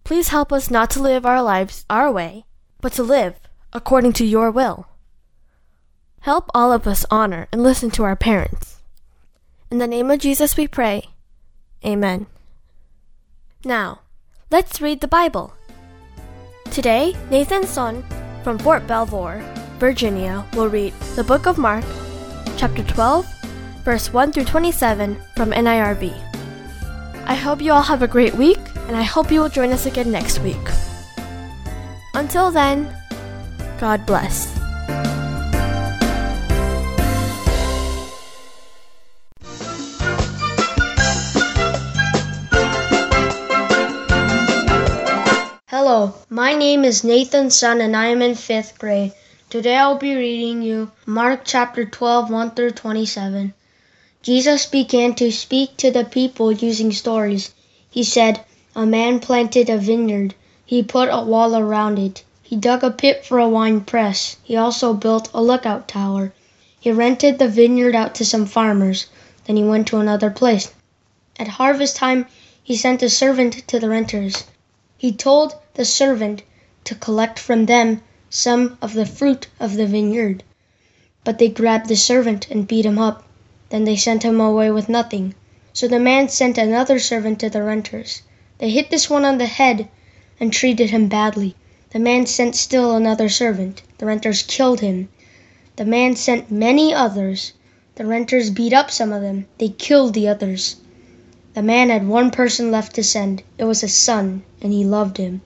Please 0.04 0.28
help 0.28 0.52
us 0.52 0.70
not 0.70 0.90
to 0.90 1.02
live 1.02 1.26
our 1.26 1.42
lives 1.42 1.84
our 1.90 2.10
way, 2.10 2.44
but 2.80 2.92
to 2.92 3.02
live 3.02 3.34
according 3.72 4.12
to 4.14 4.24
your 4.24 4.50
will. 4.50 4.86
Help 6.20 6.50
all 6.54 6.72
of 6.72 6.86
us 6.86 7.04
honor 7.10 7.48
and 7.52 7.62
listen 7.62 7.90
to 7.90 8.04
our 8.04 8.16
parents. 8.16 8.80
In 9.70 9.78
the 9.78 9.86
name 9.86 10.10
of 10.10 10.20
Jesus 10.20 10.56
we 10.56 10.66
pray. 10.66 11.08
Amen. 11.84 12.26
Now, 13.64 14.00
Let's 14.50 14.80
read 14.80 15.02
the 15.02 15.08
Bible. 15.08 15.52
Today, 16.70 17.14
Nathan 17.30 17.66
Son 17.66 18.02
from 18.42 18.58
Fort 18.58 18.86
Belvoir, 18.86 19.44
Virginia, 19.78 20.42
will 20.54 20.70
read 20.70 20.94
the 21.16 21.22
book 21.22 21.44
of 21.44 21.58
Mark, 21.58 21.84
chapter 22.56 22.82
12, 22.82 23.26
verse 23.84 24.10
1 24.10 24.32
through 24.32 24.46
27 24.46 25.20
from 25.36 25.50
NIRV. 25.50 26.16
I 27.26 27.34
hope 27.34 27.60
you 27.60 27.72
all 27.72 27.82
have 27.82 28.00
a 28.00 28.08
great 28.08 28.32
week, 28.36 28.56
and 28.88 28.96
I 28.96 29.02
hope 29.02 29.30
you 29.30 29.40
will 29.40 29.50
join 29.50 29.70
us 29.70 29.84
again 29.84 30.10
next 30.10 30.38
week. 30.38 30.56
Until 32.14 32.50
then, 32.50 32.88
God 33.78 34.06
bless. 34.06 34.57
Hello, 45.98 46.14
my 46.30 46.54
name 46.54 46.84
is 46.84 47.02
Nathan 47.02 47.50
Sun 47.50 47.80
and 47.80 47.96
I 47.96 48.06
am 48.06 48.22
in 48.22 48.34
5th 48.34 48.78
grade. 48.78 49.12
Today 49.50 49.74
I'll 49.74 49.98
be 49.98 50.14
reading 50.14 50.62
you 50.62 50.92
Mark 51.06 51.40
chapter 51.42 51.84
12, 51.84 52.30
1 52.30 52.50
through 52.52 52.70
27. 52.70 53.52
Jesus 54.22 54.66
began 54.66 55.16
to 55.16 55.32
speak 55.32 55.76
to 55.78 55.90
the 55.90 56.04
people 56.04 56.52
using 56.52 56.92
stories. 56.92 57.52
He 57.90 58.04
said, 58.04 58.44
A 58.76 58.86
man 58.86 59.18
planted 59.18 59.68
a 59.68 59.76
vineyard. 59.76 60.36
He 60.64 60.84
put 60.84 61.08
a 61.10 61.24
wall 61.24 61.56
around 61.56 61.98
it. 61.98 62.22
He 62.44 62.54
dug 62.54 62.84
a 62.84 62.92
pit 62.92 63.24
for 63.26 63.40
a 63.40 63.48
wine 63.48 63.80
press. 63.80 64.36
He 64.44 64.54
also 64.54 64.94
built 64.94 65.28
a 65.34 65.42
lookout 65.42 65.88
tower. 65.88 66.32
He 66.78 66.92
rented 66.92 67.40
the 67.40 67.48
vineyard 67.48 67.96
out 67.96 68.14
to 68.14 68.24
some 68.24 68.46
farmers. 68.46 69.06
Then 69.46 69.56
he 69.56 69.64
went 69.64 69.88
to 69.88 69.98
another 69.98 70.30
place. 70.30 70.70
At 71.40 71.48
harvest 71.48 71.96
time, 71.96 72.26
he 72.62 72.76
sent 72.76 73.02
a 73.02 73.10
servant 73.10 73.66
to 73.66 73.80
the 73.80 73.88
renters. 73.88 74.44
He 74.98 75.12
told 75.12 75.54
the 75.74 75.84
servant 75.84 76.42
to 76.82 76.96
collect 76.96 77.38
from 77.38 77.66
them 77.66 78.02
some 78.28 78.76
of 78.82 78.94
the 78.94 79.06
fruit 79.06 79.46
of 79.60 79.76
the 79.76 79.86
vineyard. 79.86 80.42
But 81.22 81.38
they 81.38 81.48
grabbed 81.48 81.86
the 81.86 81.94
servant 81.94 82.50
and 82.50 82.66
beat 82.66 82.84
him 82.84 82.98
up. 82.98 83.22
Then 83.70 83.84
they 83.84 83.94
sent 83.94 84.24
him 84.24 84.40
away 84.40 84.72
with 84.72 84.88
nothing. 84.88 85.36
So 85.72 85.86
the 85.86 86.00
man 86.00 86.28
sent 86.28 86.58
another 86.58 86.98
servant 86.98 87.38
to 87.38 87.48
the 87.48 87.62
renters. 87.62 88.22
They 88.58 88.70
hit 88.70 88.90
this 88.90 89.08
one 89.08 89.24
on 89.24 89.38
the 89.38 89.46
head 89.46 89.88
and 90.40 90.52
treated 90.52 90.90
him 90.90 91.06
badly. 91.06 91.54
The 91.90 92.00
man 92.00 92.26
sent 92.26 92.56
still 92.56 92.96
another 92.96 93.28
servant. 93.28 93.82
The 93.98 94.06
renters 94.06 94.42
killed 94.42 94.80
him. 94.80 95.10
The 95.76 95.84
man 95.84 96.16
sent 96.16 96.50
many 96.50 96.92
others. 96.92 97.52
The 97.94 98.04
renters 98.04 98.50
beat 98.50 98.72
up 98.72 98.90
some 98.90 99.12
of 99.12 99.22
them. 99.22 99.46
They 99.58 99.68
killed 99.68 100.14
the 100.14 100.26
others. 100.26 100.74
The 101.58 101.64
man 101.64 101.88
had 101.88 102.06
one 102.06 102.30
person 102.30 102.70
left 102.70 102.94
to 102.94 103.02
send. 103.02 103.42
It 103.58 103.64
was 103.64 103.80
his 103.80 103.92
son, 103.92 104.44
and 104.62 104.72
he 104.72 104.84
loved 104.84 105.16
him. 105.16 105.40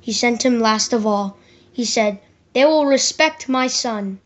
He 0.00 0.14
sent 0.14 0.42
him 0.42 0.60
last 0.60 0.94
of 0.94 1.06
all. 1.06 1.36
He 1.70 1.84
said, 1.84 2.20
They 2.54 2.64
will 2.64 2.86
respect 2.86 3.50
my 3.50 3.66
son. 3.66 4.18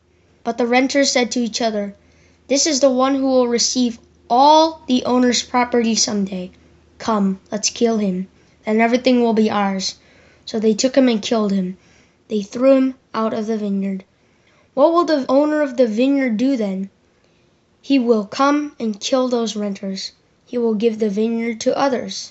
But 0.44 0.56
the 0.56 0.68
renters 0.68 1.10
said 1.10 1.32
to 1.32 1.40
each 1.40 1.60
other, 1.60 1.96
This 2.46 2.64
is 2.64 2.78
the 2.78 2.92
one 2.92 3.16
who 3.16 3.26
will 3.26 3.48
receive 3.48 3.98
all 4.30 4.82
the 4.86 5.04
owner's 5.04 5.42
property 5.42 5.96
someday. 5.96 6.52
Come, 6.98 7.40
let's 7.50 7.70
kill 7.70 7.98
him. 7.98 8.28
Then 8.64 8.80
everything 8.80 9.20
will 9.20 9.34
be 9.34 9.50
ours. 9.50 9.96
So 10.46 10.60
they 10.60 10.74
took 10.74 10.96
him 10.96 11.08
and 11.08 11.20
killed 11.20 11.50
him. 11.50 11.76
They 12.28 12.42
threw 12.42 12.76
him 12.76 12.94
out 13.12 13.34
of 13.34 13.48
the 13.48 13.56
vineyard. 13.56 14.04
What 14.74 14.92
will 14.92 15.06
the 15.06 15.26
owner 15.28 15.60
of 15.60 15.76
the 15.76 15.88
vineyard 15.88 16.36
do 16.36 16.56
then? 16.56 16.88
He 17.80 17.98
will 17.98 18.26
come 18.26 18.76
and 18.78 19.00
kill 19.00 19.26
those 19.26 19.56
renters. 19.56 20.12
He 20.52 20.58
will 20.58 20.74
give 20.74 20.98
the 20.98 21.08
vineyard 21.08 21.60
to 21.62 21.74
others. 21.78 22.30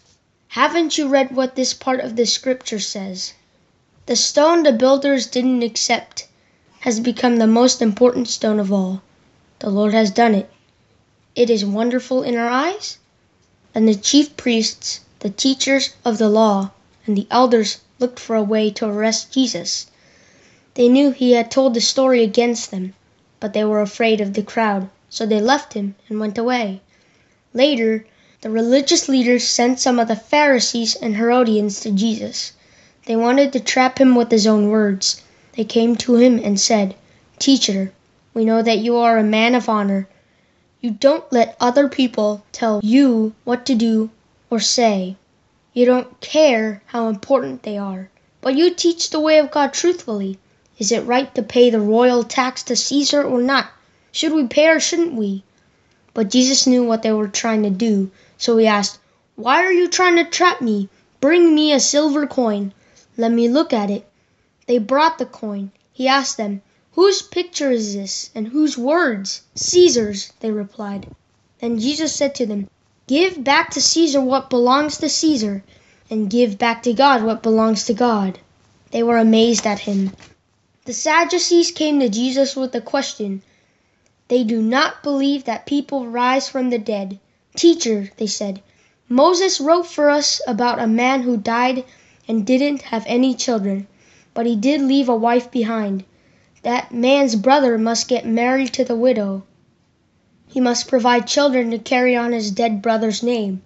Haven't 0.49 0.95
you 0.95 1.07
read 1.07 1.35
what 1.35 1.55
this 1.55 1.73
part 1.73 1.99
of 2.01 2.15
the 2.15 2.27
scripture 2.27 2.77
says? 2.79 3.33
The 4.05 4.15
stone 4.15 4.61
the 4.61 4.71
builders 4.71 5.25
didn't 5.25 5.63
accept 5.63 6.27
has 6.81 6.99
become 6.99 7.37
the 7.37 7.47
most 7.47 7.81
important 7.81 8.27
stone 8.27 8.59
of 8.59 8.71
all. 8.71 9.01
The 9.57 9.71
Lord 9.71 9.95
has 9.95 10.11
done 10.11 10.35
it. 10.35 10.51
It 11.33 11.49
is 11.49 11.65
wonderful 11.65 12.21
in 12.21 12.37
our 12.37 12.47
eyes. 12.47 12.99
And 13.73 13.87
the 13.87 13.95
chief 13.95 14.37
priests, 14.37 14.99
the 15.21 15.31
teachers 15.31 15.95
of 16.05 16.19
the 16.19 16.29
law, 16.29 16.73
and 17.07 17.17
the 17.17 17.25
elders 17.31 17.79
looked 17.97 18.19
for 18.19 18.35
a 18.35 18.43
way 18.43 18.69
to 18.69 18.85
arrest 18.85 19.31
Jesus. 19.31 19.87
They 20.75 20.89
knew 20.89 21.09
he 21.09 21.31
had 21.31 21.49
told 21.49 21.73
the 21.73 21.81
story 21.81 22.21
against 22.21 22.69
them, 22.69 22.93
but 23.39 23.53
they 23.53 23.63
were 23.63 23.81
afraid 23.81 24.21
of 24.21 24.33
the 24.33 24.43
crowd, 24.43 24.91
so 25.09 25.25
they 25.25 25.41
left 25.41 25.73
him 25.73 25.95
and 26.07 26.19
went 26.19 26.37
away. 26.37 26.81
Later, 27.53 28.05
the 28.41 28.49
religious 28.49 29.09
leaders 29.09 29.45
sent 29.45 29.79
some 29.79 29.99
of 29.99 30.07
the 30.07 30.15
Pharisees 30.15 30.95
and 30.95 31.15
Herodians 31.17 31.81
to 31.81 31.91
Jesus. 31.91 32.53
They 33.05 33.15
wanted 33.15 33.51
to 33.53 33.59
trap 33.59 33.99
him 33.99 34.15
with 34.15 34.31
his 34.31 34.47
own 34.47 34.69
words. 34.69 35.21
They 35.57 35.65
came 35.65 35.95
to 35.97 36.15
him 36.15 36.39
and 36.41 36.59
said, 36.59 36.95
Teacher, 37.39 37.91
we 38.33 38.45
know 38.45 38.61
that 38.61 38.79
you 38.79 38.95
are 38.95 39.17
a 39.17 39.23
man 39.23 39.53
of 39.53 39.67
honor. 39.67 40.07
You 40.79 40.91
don't 40.91 41.29
let 41.31 41.57
other 41.59 41.89
people 41.89 42.41
tell 42.51 42.79
you 42.83 43.33
what 43.43 43.65
to 43.65 43.75
do 43.75 44.09
or 44.49 44.59
say. 44.59 45.17
You 45.73 45.85
don't 45.85 46.21
care 46.21 46.81
how 46.85 47.09
important 47.09 47.63
they 47.63 47.77
are. 47.77 48.09
But 48.39 48.55
you 48.55 48.73
teach 48.73 49.09
the 49.09 49.19
way 49.19 49.39
of 49.39 49.51
God 49.51 49.73
truthfully. 49.73 50.39
Is 50.79 50.91
it 50.91 51.05
right 51.05 51.35
to 51.35 51.43
pay 51.43 51.69
the 51.69 51.81
royal 51.81 52.23
tax 52.23 52.63
to 52.63 52.75
Caesar 52.75 53.21
or 53.21 53.41
not? 53.41 53.67
Should 54.11 54.31
we 54.33 54.47
pay 54.47 54.69
or 54.69 54.79
shouldn't 54.79 55.13
we? 55.13 55.43
But 56.13 56.29
Jesus 56.29 56.67
knew 56.67 56.83
what 56.83 57.03
they 57.03 57.11
were 57.11 57.27
trying 57.27 57.63
to 57.63 57.69
do, 57.69 58.11
so 58.37 58.57
he 58.57 58.67
asked, 58.67 58.99
Why 59.35 59.63
are 59.63 59.71
you 59.71 59.87
trying 59.87 60.17
to 60.17 60.25
trap 60.25 60.61
me? 60.61 60.89
Bring 61.21 61.55
me 61.55 61.71
a 61.71 61.79
silver 61.79 62.27
coin. 62.27 62.73
Let 63.15 63.31
me 63.31 63.47
look 63.47 63.71
at 63.71 63.89
it. 63.89 64.05
They 64.67 64.77
brought 64.77 65.19
the 65.19 65.25
coin. 65.25 65.71
He 65.93 66.07
asked 66.07 66.37
them, 66.37 66.61
Whose 66.93 67.21
picture 67.21 67.71
is 67.71 67.93
this, 67.93 68.29
and 68.35 68.47
whose 68.47 68.77
words? 68.77 69.43
Caesar's, 69.55 70.33
they 70.41 70.51
replied. 70.51 71.07
Then 71.59 71.79
Jesus 71.79 72.13
said 72.13 72.35
to 72.35 72.45
them, 72.45 72.69
Give 73.07 73.43
back 73.43 73.71
to 73.71 73.81
Caesar 73.81 74.19
what 74.19 74.49
belongs 74.49 74.97
to 74.97 75.07
Caesar, 75.07 75.63
and 76.09 76.29
give 76.29 76.57
back 76.57 76.83
to 76.83 76.93
God 76.93 77.23
what 77.23 77.43
belongs 77.43 77.85
to 77.85 77.93
God. 77.93 78.39
They 78.91 79.03
were 79.03 79.17
amazed 79.17 79.65
at 79.65 79.79
him. 79.79 80.11
The 80.83 80.93
Sadducees 80.93 81.71
came 81.71 81.99
to 82.01 82.09
Jesus 82.09 82.55
with 82.55 82.75
a 82.75 82.81
question. 82.81 83.43
They 84.31 84.45
do 84.45 84.61
not 84.61 85.03
believe 85.03 85.43
that 85.43 85.65
people 85.65 86.07
rise 86.07 86.47
from 86.47 86.69
the 86.69 86.79
dead. 86.79 87.19
Teacher, 87.57 88.11
they 88.15 88.27
said, 88.27 88.61
Moses 89.09 89.59
wrote 89.59 89.87
for 89.87 90.09
us 90.09 90.39
about 90.47 90.79
a 90.79 90.87
man 90.87 91.23
who 91.23 91.35
died 91.35 91.83
and 92.29 92.45
didn't 92.45 92.83
have 92.83 93.03
any 93.07 93.35
children, 93.35 93.87
but 94.33 94.45
he 94.45 94.55
did 94.55 94.79
leave 94.79 95.09
a 95.09 95.15
wife 95.17 95.51
behind. 95.51 96.05
That 96.61 96.93
man's 96.93 97.35
brother 97.35 97.77
must 97.77 98.07
get 98.07 98.25
married 98.25 98.71
to 98.71 98.85
the 98.85 98.95
widow. 98.95 99.43
He 100.47 100.61
must 100.61 100.87
provide 100.87 101.27
children 101.27 101.69
to 101.71 101.77
carry 101.77 102.15
on 102.15 102.31
his 102.31 102.51
dead 102.51 102.81
brother's 102.81 103.21
name. 103.21 103.61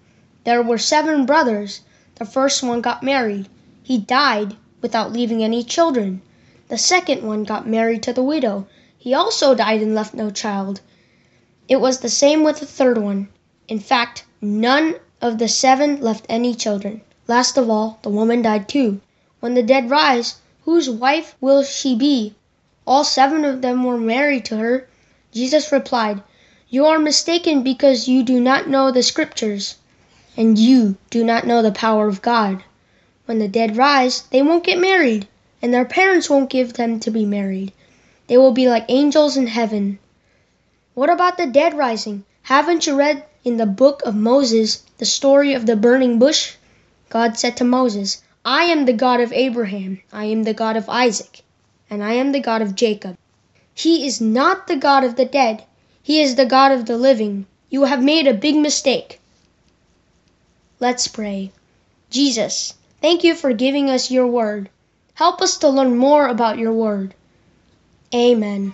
There 0.46 0.64
were 0.64 0.80
seven 0.80 1.28
brothers. 1.28 1.82
The 2.16 2.26
first 2.26 2.64
one 2.64 2.82
got 2.82 3.04
married. 3.04 3.50
He 3.84 4.00
died 4.00 4.56
without 4.82 5.14
leaving 5.14 5.44
any 5.44 5.64
children. 5.64 6.24
The 6.70 6.80
second 6.80 7.22
one 7.22 7.44
got 7.44 7.68
married 7.68 8.02
to 8.02 8.14
the 8.14 8.24
widow. 8.24 8.66
He 9.06 9.14
also 9.14 9.54
died 9.54 9.84
and 9.84 9.94
left 9.94 10.16
no 10.16 10.32
child. 10.32 10.82
It 11.70 11.76
was 11.76 12.00
the 12.00 12.10
same 12.10 12.42
with 12.42 12.60
the 12.60 12.66
third 12.66 12.98
one. 12.98 13.28
In 13.68 13.78
fact, 13.78 14.24
none 14.42 14.96
of 15.22 15.38
the 15.38 15.48
seven 15.48 16.02
left 16.02 16.26
any 16.28 16.56
children. 16.56 17.02
Last 17.28 17.56
of 17.56 17.70
all, 17.70 18.00
the 18.02 18.10
woman 18.10 18.42
died 18.42 18.68
too. 18.68 19.02
When 19.42 19.54
the 19.54 19.62
dead 19.62 19.92
rise, 19.92 20.38
whose 20.64 20.90
wife 20.90 21.36
will 21.40 21.62
she 21.62 21.94
be? 21.94 22.34
All 22.88 23.04
seven 23.04 23.46
of 23.46 23.62
them 23.62 23.84
were 23.84 24.00
married 24.00 24.44
to 24.46 24.58
her. 24.58 24.88
Jesus 25.32 25.72
replied, 25.72 26.24
You 26.68 26.88
are 26.88 26.98
mistaken 26.98 27.62
because 27.62 28.08
you 28.08 28.24
do 28.24 28.40
not 28.40 28.68
know 28.68 28.90
the 28.90 29.04
scriptures, 29.04 29.76
and 30.36 30.58
you 30.58 30.98
do 31.12 31.24
not 31.24 31.46
know 31.46 31.62
the 31.62 31.72
power 31.72 32.08
of 32.08 32.24
God. 32.24 32.64
When 33.28 33.38
the 33.38 33.48
dead 33.48 33.78
rise, 33.78 34.24
they 34.32 34.42
won't 34.42 34.64
get 34.64 34.80
married, 34.80 35.28
and 35.62 35.72
their 35.72 35.86
parents 35.86 36.28
won't 36.28 36.50
give 36.50 36.74
them 36.74 37.00
to 37.02 37.12
be 37.12 37.24
married. 37.24 37.72
They 38.28 38.38
will 38.38 38.52
be 38.52 38.68
like 38.68 38.86
angels 38.90 39.38
in 39.38 39.48
heaven. 39.48 40.00
What 40.96 41.10
about 41.10 41.38
the 41.38 41.46
dead 41.46 41.76
rising? 41.78 42.24
Haven't 42.42 42.88
you 42.88 42.96
read 42.96 43.24
in 43.44 43.58
the 43.58 43.66
book 43.66 44.02
of 44.04 44.16
Moses 44.16 44.84
the 44.98 45.06
story 45.06 45.54
of 45.54 45.66
the 45.66 45.76
burning 45.76 46.18
bush? 46.18 46.54
God 47.10 47.38
said 47.38 47.58
to 47.58 47.64
Moses, 47.64 48.24
I 48.44 48.64
am 48.64 48.86
the 48.86 48.94
God 48.94 49.20
of 49.20 49.32
Abraham, 49.34 50.02
I 50.12 50.26
am 50.26 50.44
the 50.44 50.54
God 50.54 50.76
of 50.76 50.90
Isaac, 50.90 51.42
and 51.90 52.04
I 52.04 52.14
am 52.14 52.32
the 52.32 52.40
God 52.40 52.62
of 52.62 52.76
Jacob. 52.76 53.18
He 53.74 54.08
is 54.08 54.22
not 54.22 54.68
the 54.68 54.76
God 54.76 55.04
of 55.04 55.16
the 55.16 55.26
dead, 55.26 55.64
He 56.02 56.22
is 56.22 56.36
the 56.36 56.46
God 56.46 56.72
of 56.72 56.86
the 56.86 56.98
living. 56.98 57.46
You 57.70 57.84
have 57.84 58.04
made 58.04 58.26
a 58.26 58.34
big 58.34 58.56
mistake. 58.56 59.20
Let's 60.80 61.08
pray. 61.08 61.52
Jesus, 62.10 62.74
thank 63.02 63.24
you 63.24 63.36
for 63.36 63.54
giving 63.54 63.90
us 63.90 64.10
your 64.10 64.28
word. 64.28 64.70
Help 65.16 65.42
us 65.42 65.58
to 65.58 65.70
learn 65.70 65.98
more 65.98 66.28
about 66.28 66.58
your 66.58 66.74
word. 66.74 67.14
Amen. 68.14 68.74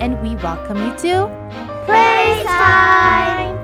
And 0.00 0.20
we 0.22 0.34
welcome 0.36 0.78
you 0.78 0.96
to 0.96 1.28
Praise 1.86 2.44
time! 2.44 3.56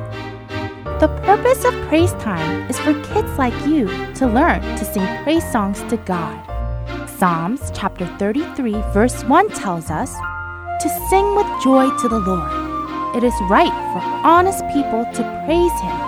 The 1.00 1.08
purpose 1.24 1.64
of 1.64 1.74
Praise 1.88 2.12
Time 2.14 2.68
is 2.70 2.78
for 2.78 2.92
kids 3.04 3.38
like 3.38 3.54
you 3.66 3.86
to 4.14 4.26
learn 4.26 4.60
to 4.60 4.84
sing 4.84 5.06
praise 5.24 5.50
songs 5.50 5.82
to 5.84 5.96
God. 5.98 6.38
Psalms 7.08 7.70
chapter 7.74 8.06
33, 8.18 8.72
verse 8.92 9.24
1 9.24 9.48
tells 9.50 9.90
us 9.90 10.12
to 10.82 10.88
sing 11.08 11.34
with 11.34 11.46
joy 11.62 11.88
to 12.00 12.08
the 12.08 12.20
Lord. 12.20 13.16
It 13.16 13.24
is 13.24 13.34
right 13.48 13.72
for 13.92 14.00
honest 14.26 14.60
people 14.74 15.04
to 15.04 15.42
praise 15.46 15.80
Him. 15.80 15.98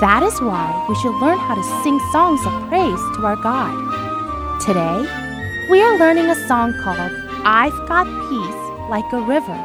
That 0.00 0.22
is 0.22 0.40
why 0.40 0.86
we 0.88 0.94
should 0.96 1.18
learn 1.20 1.38
how 1.38 1.54
to 1.54 1.82
sing 1.82 2.00
songs 2.10 2.40
of 2.46 2.68
praise 2.68 3.00
to 3.16 3.26
our 3.26 3.36
God. 3.36 3.76
Today, 4.60 5.68
we 5.70 5.82
are 5.82 5.98
learning 5.98 6.26
a 6.26 6.48
song 6.48 6.72
called 6.82 7.12
I've 7.44 7.76
Got 7.88 8.06
Peace 8.30 8.41
Like 8.92 9.10
a 9.14 9.22
River. 9.22 9.56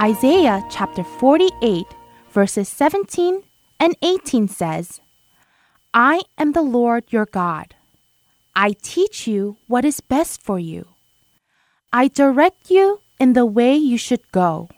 Isaiah 0.00 0.64
chapter 0.70 1.04
48, 1.04 1.84
verses 2.30 2.70
17 2.70 3.42
and 3.78 3.94
18 4.00 4.48
says, 4.48 5.02
I 5.92 6.22
am 6.38 6.52
the 6.52 6.62
Lord 6.62 7.04
your 7.10 7.26
God. 7.26 7.74
I 8.56 8.76
teach 8.80 9.26
you 9.26 9.58
what 9.66 9.84
is 9.84 10.00
best 10.00 10.40
for 10.40 10.58
you. 10.58 10.88
I 11.92 12.08
direct 12.08 12.70
you 12.70 13.02
in 13.20 13.34
the 13.34 13.44
way 13.44 13.76
you 13.76 13.98
should 13.98 14.32
go. 14.32 14.70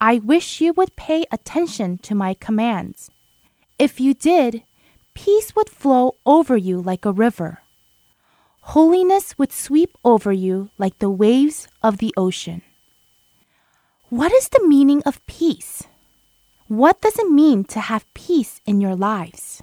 I 0.00 0.20
wish 0.20 0.60
you 0.60 0.72
would 0.74 0.94
pay 0.94 1.24
attention 1.32 1.98
to 2.06 2.14
my 2.14 2.34
commands. 2.34 3.10
If 3.80 3.98
you 3.98 4.14
did, 4.14 4.62
peace 5.12 5.56
would 5.56 5.70
flow 5.70 6.14
over 6.24 6.56
you 6.56 6.80
like 6.80 7.04
a 7.04 7.10
river. 7.10 7.62
Holiness 8.60 9.36
would 9.38 9.50
sweep 9.50 9.90
over 10.04 10.30
you 10.30 10.70
like 10.78 11.00
the 11.00 11.10
waves 11.10 11.66
of 11.82 11.98
the 11.98 12.14
ocean. 12.16 12.62
What 14.16 14.32
is 14.32 14.48
the 14.48 14.66
meaning 14.66 15.02
of 15.04 15.20
peace? 15.26 15.82
What 16.68 17.02
does 17.02 17.18
it 17.18 17.28
mean 17.28 17.64
to 17.64 17.80
have 17.80 18.08
peace 18.14 18.62
in 18.64 18.80
your 18.80 18.96
lives? 18.96 19.62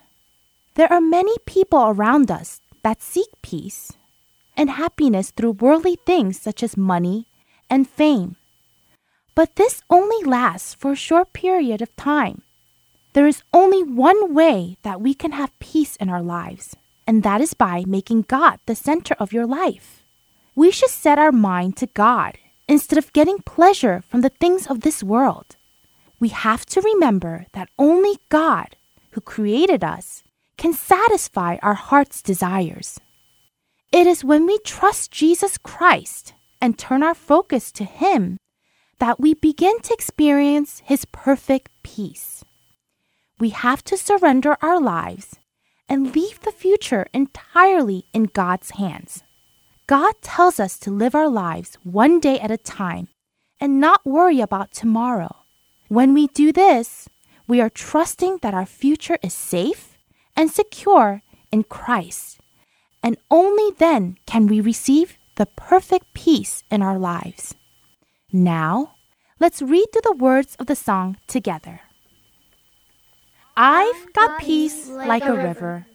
There 0.76 0.94
are 0.94 1.02
many 1.02 1.34
people 1.48 1.89
around 1.89 2.30
us 2.30 2.62
that 2.84 3.02
seek 3.02 3.30
peace 3.42 3.94
and 4.56 4.70
happiness 4.70 5.32
through 5.32 5.58
worldly 5.58 5.98
things 6.06 6.39
such 6.39 6.62
as 6.62 6.78
money 6.78 7.26
and 7.68 7.89
fame. 7.89 8.36
But 9.34 9.56
this 9.56 9.82
only 9.89 10.24
lasts 10.24 10.76
for 10.76 10.92
a 10.92 11.06
short 11.08 11.34
period 11.34 11.82
of 11.82 11.96
time. 11.96 12.44
There 13.13 13.26
is 13.26 13.42
only 13.54 13.82
one 13.82 14.36
way 14.36 14.78
that 14.84 15.02
we 15.02 15.16
can 15.16 15.32
have 15.32 15.58
peace 15.58 15.96
in 15.96 16.10
our 16.10 16.22
lives, 16.22 16.76
and 17.08 17.24
that 17.24 17.42
is 17.42 17.56
by 17.56 17.86
making 17.88 18.30
God 18.30 18.60
the 18.68 18.76
center 18.76 19.16
of 19.18 19.34
your 19.34 19.48
life. 19.48 20.06
We 20.54 20.70
should 20.70 20.94
set 20.94 21.18
our 21.18 21.32
mind 21.32 21.76
to 21.78 21.88
God 21.88 22.38
instead 22.67 22.97
of 22.97 23.13
getting 23.13 23.39
pleasure 23.39 24.02
from 24.08 24.21
the 24.21 24.30
things 24.30 24.67
of 24.67 24.82
this 24.82 25.04
world. 25.04 25.56
We 26.19 26.30
have 26.30 26.65
to 26.67 26.82
remember 26.82 27.45
that 27.54 27.69
only 27.78 28.17
God, 28.30 28.78
who 29.12 29.21
created 29.21 29.84
us, 29.84 30.23
can 30.58 30.73
satisfy 30.73 31.58
our 31.62 31.73
heart's 31.73 32.21
desires. 32.21 32.99
It 33.91 34.08
is 34.08 34.23
when 34.23 34.45
we 34.45 34.58
trust 34.60 35.12
Jesus 35.12 35.58
Christ 35.58 36.34
and 36.62 36.80
turn 36.80 37.04
our 37.04 37.13
focus 37.13 37.71
to 37.73 37.84
Him 37.84 38.38
that 38.99 39.19
we 39.19 39.34
begin 39.34 39.82
to 39.82 39.93
experience 39.93 40.82
His 40.86 41.06
perfect 41.06 41.69
peace. 41.84 42.43
We 43.39 43.49
have 43.49 43.84
to 43.86 43.97
surrender 43.97 44.56
our 44.62 44.80
lives 44.80 45.36
and 45.89 46.15
leave 46.15 46.39
the 46.41 46.52
future 46.52 47.08
entirely 47.13 48.06
in 48.13 48.23
God's 48.23 48.71
hands. 48.71 49.23
God 49.88 50.13
tells 50.22 50.60
us 50.60 50.80
to 50.80 50.91
live 50.91 51.13
our 51.13 51.30
lives 51.30 51.78
one 51.84 52.19
day 52.19 52.39
at 52.39 52.52
a 52.52 52.58
time 52.58 53.10
and 53.60 53.80
not 53.80 54.06
worry 54.06 54.39
about 54.39 54.72
tomorrow. 54.72 55.36
When 55.89 56.13
we 56.13 56.28
do 56.28 56.52
this, 56.52 57.10
we 57.48 57.60
are 57.60 57.69
trusting 57.69 58.39
that 58.41 58.54
our 58.54 58.65
future 58.65 59.17
is 59.22 59.34
safe 59.34 59.98
and 60.36 60.50
secure 60.50 61.22
in 61.52 61.63
Christ. 61.63 62.39
And 63.04 63.17
only 63.30 63.76
then 63.78 64.17
can 64.26 64.48
we 64.48 64.62
receive 64.62 65.17
the 65.36 65.46
perfect 65.46 66.13
peace 66.13 66.63
in 66.72 66.82
our 66.82 66.98
lives. 66.98 67.56
Now, 68.32 68.96
let's 69.39 69.62
read 69.62 69.88
through 69.91 70.02
the 70.04 70.17
words 70.17 70.56
of 70.60 70.67
the 70.67 70.76
song 70.76 71.17
together. 71.28 71.82
I've 73.58 74.13
got 74.13 74.39
peace 74.39 74.88
like 74.88 75.26
a 75.26 75.36
river. 75.36 75.86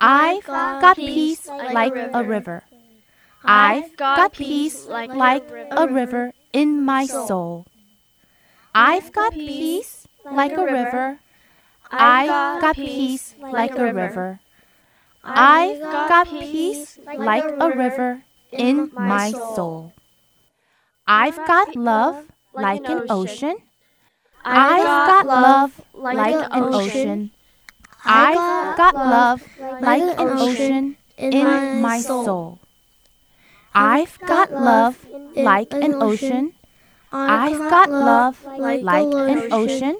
I've 0.00 0.44
got 0.44 0.96
peace 0.96 1.46
like 1.46 1.94
a 1.94 2.24
river. 2.24 2.64
I've 3.44 3.96
got 3.96 4.32
peace 4.32 4.86
like 4.86 5.10
a 5.70 5.86
river 5.86 6.32
in 6.52 6.82
my 6.82 7.06
soul. 7.06 7.66
I've 8.74 9.12
got 9.12 9.32
peace 9.32 10.08
like 10.24 10.52
a 10.56 10.64
river. 10.64 11.20
I've 11.90 12.60
got 12.60 12.76
peace 12.76 13.34
like 13.38 13.76
a 13.76 13.92
river. 13.92 14.40
I've 15.22 15.80
got 15.80 16.28
peace 16.28 16.98
like 17.04 17.44
a 17.44 17.70
river 17.70 18.24
in 18.50 18.90
my 18.94 19.30
soul. 19.30 19.92
I've 21.06 21.36
got 21.46 21.76
love 21.76 22.26
like 22.54 22.88
an 22.88 23.04
ocean. 23.10 23.56
I've 24.44 24.84
got 25.06 25.26
love 25.26 25.80
like 25.92 26.34
an 26.50 26.74
ocean. 26.74 27.30
I've 28.04 28.76
got 28.76 28.94
love 28.94 29.42
like 29.80 30.02
an 30.02 30.32
ocean 30.38 30.96
in 31.16 31.80
my 31.80 32.00
soul. 32.00 32.63
I've 33.74 34.18
got 34.20 34.52
love 34.52 35.04
like 35.34 35.72
an 35.72 35.94
ocean. 35.94 36.52
I've 37.10 37.58
got 37.58 37.90
love 37.90 38.44
like 38.44 38.84
an 38.84 39.52
ocean. 39.52 39.96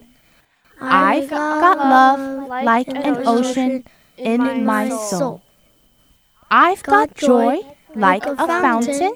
I've 0.81 1.29
got 1.29 1.79
love 1.79 2.49
like 2.49 2.89
an 2.89 3.27
ocean 3.27 3.85
in 4.17 4.65
my 4.65 4.89
soul. 4.89 5.43
I've 6.51 6.83
got 6.85 7.15
joy 7.15 7.63
like 7.97 8.25
a 8.27 8.37
fountain. 8.37 9.15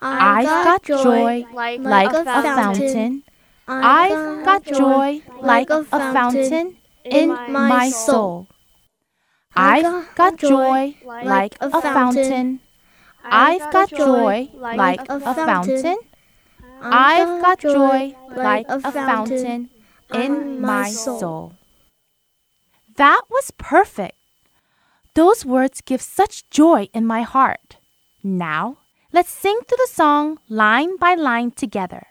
I've 0.00 0.64
got 0.64 0.82
joy 0.84 1.44
like 1.80 2.12
a 2.12 2.24
fountain. 2.24 3.22
I've 3.68 4.44
got 4.44 4.64
joy 4.64 5.22
like 5.40 5.70
a 5.70 5.84
fountain 5.84 6.76
in 7.04 7.28
my 7.28 7.90
soul. 7.90 8.48
I've 9.54 10.14
got 10.14 10.38
joy 10.38 10.96
like 11.04 11.56
a 11.60 11.70
fountain. 11.82 12.60
I've 13.24 13.72
got 13.72 13.90
joy 13.90 14.50
like 14.54 15.06
a 15.08 15.20
fountain. 15.34 15.98
I've 16.80 17.40
got 17.40 17.60
joy 17.60 18.14
like 18.34 18.66
a 18.68 18.80
fountain 18.92 19.70
in 20.12 20.60
my 20.60 20.90
soul. 20.90 21.54
That 22.96 23.22
was 23.30 23.52
perfect. 23.52 24.16
Those 25.14 25.44
words 25.44 25.80
give 25.80 26.02
such 26.02 26.48
joy 26.50 26.88
in 26.92 27.06
my 27.06 27.22
heart. 27.22 27.76
Now, 28.22 28.78
let's 29.12 29.30
sing 29.30 29.58
through 29.66 29.78
the 29.78 29.92
song 29.92 30.38
line 30.48 30.96
by 30.96 31.14
line 31.14 31.50
together. 31.50 32.06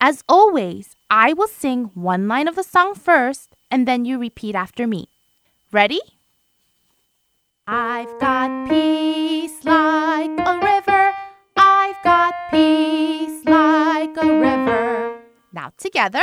As 0.00 0.22
always, 0.28 0.96
I 1.08 1.32
will 1.32 1.48
sing 1.48 1.90
one 1.94 2.28
line 2.28 2.48
of 2.48 2.56
the 2.56 2.62
song 2.62 2.94
first, 2.94 3.56
and 3.70 3.88
then 3.88 4.04
you 4.04 4.18
repeat 4.18 4.54
after 4.54 4.86
me. 4.86 5.08
Ready? 5.72 6.00
I've 7.68 8.20
got 8.20 8.68
peace 8.68 9.64
like 9.64 10.30
a 10.38 10.60
river. 10.62 11.12
I've 11.56 12.00
got 12.04 12.32
peace 12.52 13.44
like 13.44 14.16
a 14.16 14.38
river. 14.38 15.18
Now 15.52 15.72
together. 15.76 16.22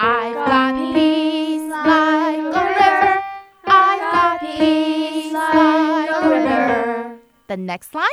I've 0.00 0.34
got 0.34 0.74
peace 0.92 1.70
like 1.70 2.40
a 2.40 2.64
river. 2.74 3.22
I've 3.66 4.00
got 4.00 4.40
peace 4.40 5.32
like 5.32 6.10
a 6.10 6.28
river. 6.28 7.20
The 7.46 7.56
next 7.56 7.94
line. 7.94 8.08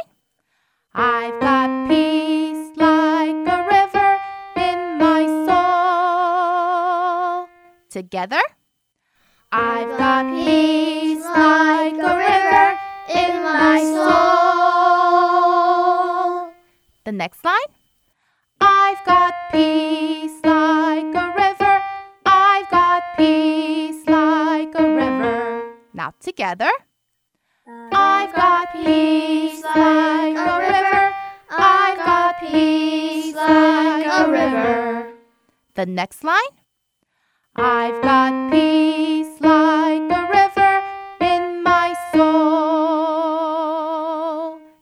I've 0.94 1.42
got 1.42 1.90
peace 1.90 2.78
like 2.78 3.48
a 3.48 3.66
river 3.74 4.20
in 4.56 5.00
my 5.00 5.26
soul. 7.42 7.50
Together. 7.90 8.42
I've 9.56 9.98
got 10.00 10.26
peace 10.34 11.24
like 11.24 11.94
a 11.94 12.18
river 12.18 12.76
in 13.14 13.44
my 13.44 13.84
soul. 13.86 15.30
The 17.06 17.12
next 17.12 17.46
line. 17.46 17.70
I've 18.60 19.06
got 19.06 19.36
peace 19.52 20.40
like 20.44 21.14
a 21.14 21.34
river. 21.38 21.84
I've 22.26 22.68
got 22.72 23.04
peace 23.16 24.04
like 24.08 24.74
a 24.74 24.90
river. 24.90 25.76
Now 25.94 26.16
together. 26.20 26.72
I've 27.92 28.34
got 28.34 28.74
peace 28.74 29.62
like 29.64 30.36
a 30.36 30.58
river. 30.66 31.14
I've 31.52 31.98
got 32.00 32.40
peace 32.40 33.36
like 33.36 34.08
a 34.08 34.32
river. 34.32 35.14
The 35.76 35.86
next 35.86 36.24
line. 36.24 36.63
I've 37.56 38.02
got 38.02 38.50
peace 38.50 39.40
like 39.40 40.02
a 40.10 40.28
river 40.28 40.82
in 41.22 41.62
my 41.62 41.94
soul. 42.12 42.24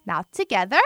Now 0.06 0.24
together. 0.32 0.80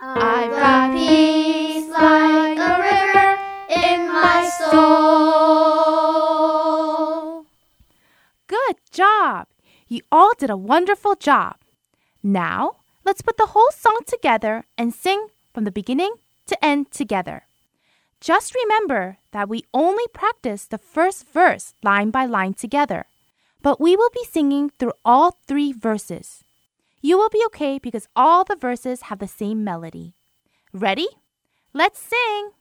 I've 0.00 0.50
got 0.50 0.92
peace 0.94 1.90
like 1.90 2.56
a 2.56 2.80
river 2.80 3.38
in 3.68 4.08
my 4.08 4.48
soul. 4.48 5.04
Good 8.46 8.76
job. 8.90 9.48
You 9.86 10.00
all 10.10 10.32
did 10.38 10.48
a 10.48 10.56
wonderful 10.56 11.16
job. 11.16 11.56
Now, 12.22 12.76
let's 13.04 13.20
put 13.20 13.36
the 13.36 13.48
whole 13.52 13.70
song 13.72 14.00
together 14.06 14.64
and 14.78 14.94
sing 14.94 15.26
from 15.52 15.64
the 15.64 15.70
beginning 15.70 16.14
to 16.46 16.64
end 16.64 16.90
together. 16.90 17.42
Just 18.24 18.54
remember 18.54 19.18
that 19.32 19.50
we 19.50 19.66
only 19.74 20.08
practice 20.14 20.64
the 20.64 20.78
first 20.78 21.28
verse 21.28 21.74
line 21.82 22.08
by 22.08 22.24
line 22.24 22.54
together, 22.54 23.04
but 23.60 23.78
we 23.78 23.96
will 23.96 24.08
be 24.14 24.24
singing 24.24 24.70
through 24.70 24.94
all 25.04 25.36
three 25.46 25.74
verses. 25.74 26.42
You 27.02 27.18
will 27.18 27.28
be 27.28 27.44
okay 27.48 27.78
because 27.78 28.08
all 28.16 28.42
the 28.42 28.56
verses 28.56 29.12
have 29.12 29.18
the 29.18 29.28
same 29.28 29.62
melody. 29.62 30.14
Ready? 30.72 31.06
Let's 31.74 32.00
sing! 32.00 32.52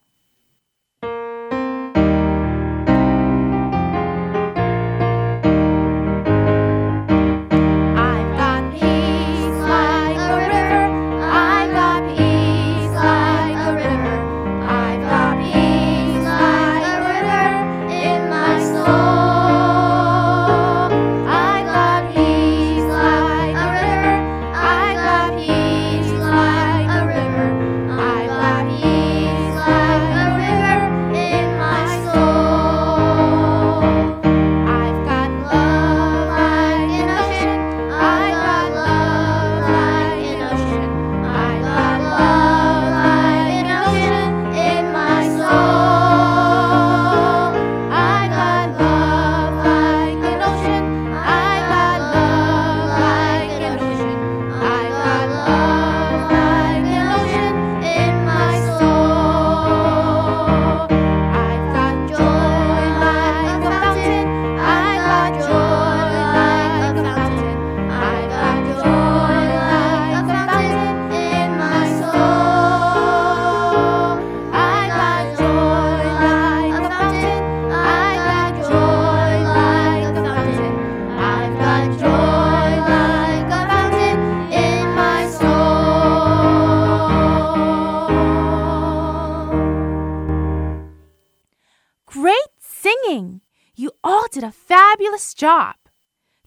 Fabulous 95.14 95.34
job. 95.36 95.76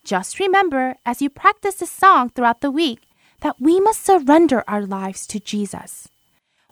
Just 0.05 0.41
remember 0.41 0.97
as 1.05 1.23
you 1.23 1.31
practice 1.31 1.77
this 1.77 1.91
song 1.91 2.31
throughout 2.31 2.63
the 2.63 2.71
week 2.71 3.01
that 3.43 3.61
we 3.61 3.81
must 3.81 4.05
surrender 4.05 4.65
our 4.67 4.83
lives 4.83 5.27
to 5.29 5.39
Jesus. 5.39 6.09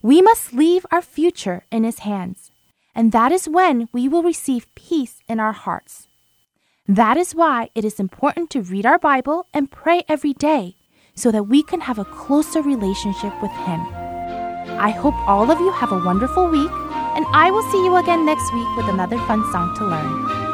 We 0.02 0.20
must 0.20 0.52
leave 0.52 0.84
our 0.90 1.02
future 1.02 1.62
in 1.70 1.84
His 1.84 2.00
hands, 2.00 2.50
and 2.94 3.12
that 3.12 3.30
is 3.30 3.48
when 3.48 3.88
we 3.92 4.08
will 4.08 4.24
receive 4.24 4.74
peace 4.74 5.20
in 5.28 5.38
our 5.38 5.52
hearts. 5.52 6.08
That 6.88 7.16
is 7.16 7.34
why 7.34 7.70
it 7.74 7.84
is 7.84 8.00
important 8.00 8.50
to 8.50 8.62
read 8.62 8.86
our 8.86 8.98
Bible 8.98 9.46
and 9.54 9.70
pray 9.70 10.02
every 10.08 10.34
day 10.34 10.74
so 11.14 11.30
that 11.30 11.46
we 11.46 11.62
can 11.62 11.82
have 11.82 11.98
a 11.98 12.10
closer 12.26 12.60
relationship 12.60 13.34
with 13.40 13.52
Him. 13.66 13.80
I 14.82 14.90
hope 14.90 15.14
all 15.28 15.48
of 15.50 15.60
you 15.60 15.70
have 15.70 15.92
a 15.92 16.04
wonderful 16.04 16.48
week, 16.48 16.74
and 17.14 17.24
I 17.30 17.52
will 17.52 17.66
see 17.70 17.84
you 17.84 17.94
again 17.96 18.26
next 18.26 18.52
week 18.52 18.70
with 18.76 18.88
another 18.88 19.18
fun 19.28 19.42
song 19.52 19.74
to 19.78 19.84
learn. 19.86 20.43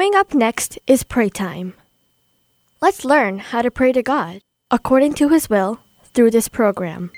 Coming 0.00 0.14
up 0.14 0.32
next 0.32 0.78
is 0.86 1.04
pray 1.04 1.28
time. 1.28 1.74
Let's 2.80 3.04
learn 3.04 3.38
how 3.38 3.60
to 3.60 3.70
pray 3.70 3.92
to 3.92 4.02
God. 4.02 4.40
according 4.70 5.12
to 5.12 5.28
His 5.28 5.50
will, 5.50 5.78
through 6.14 6.30
this 6.30 6.48
program. 6.48 7.10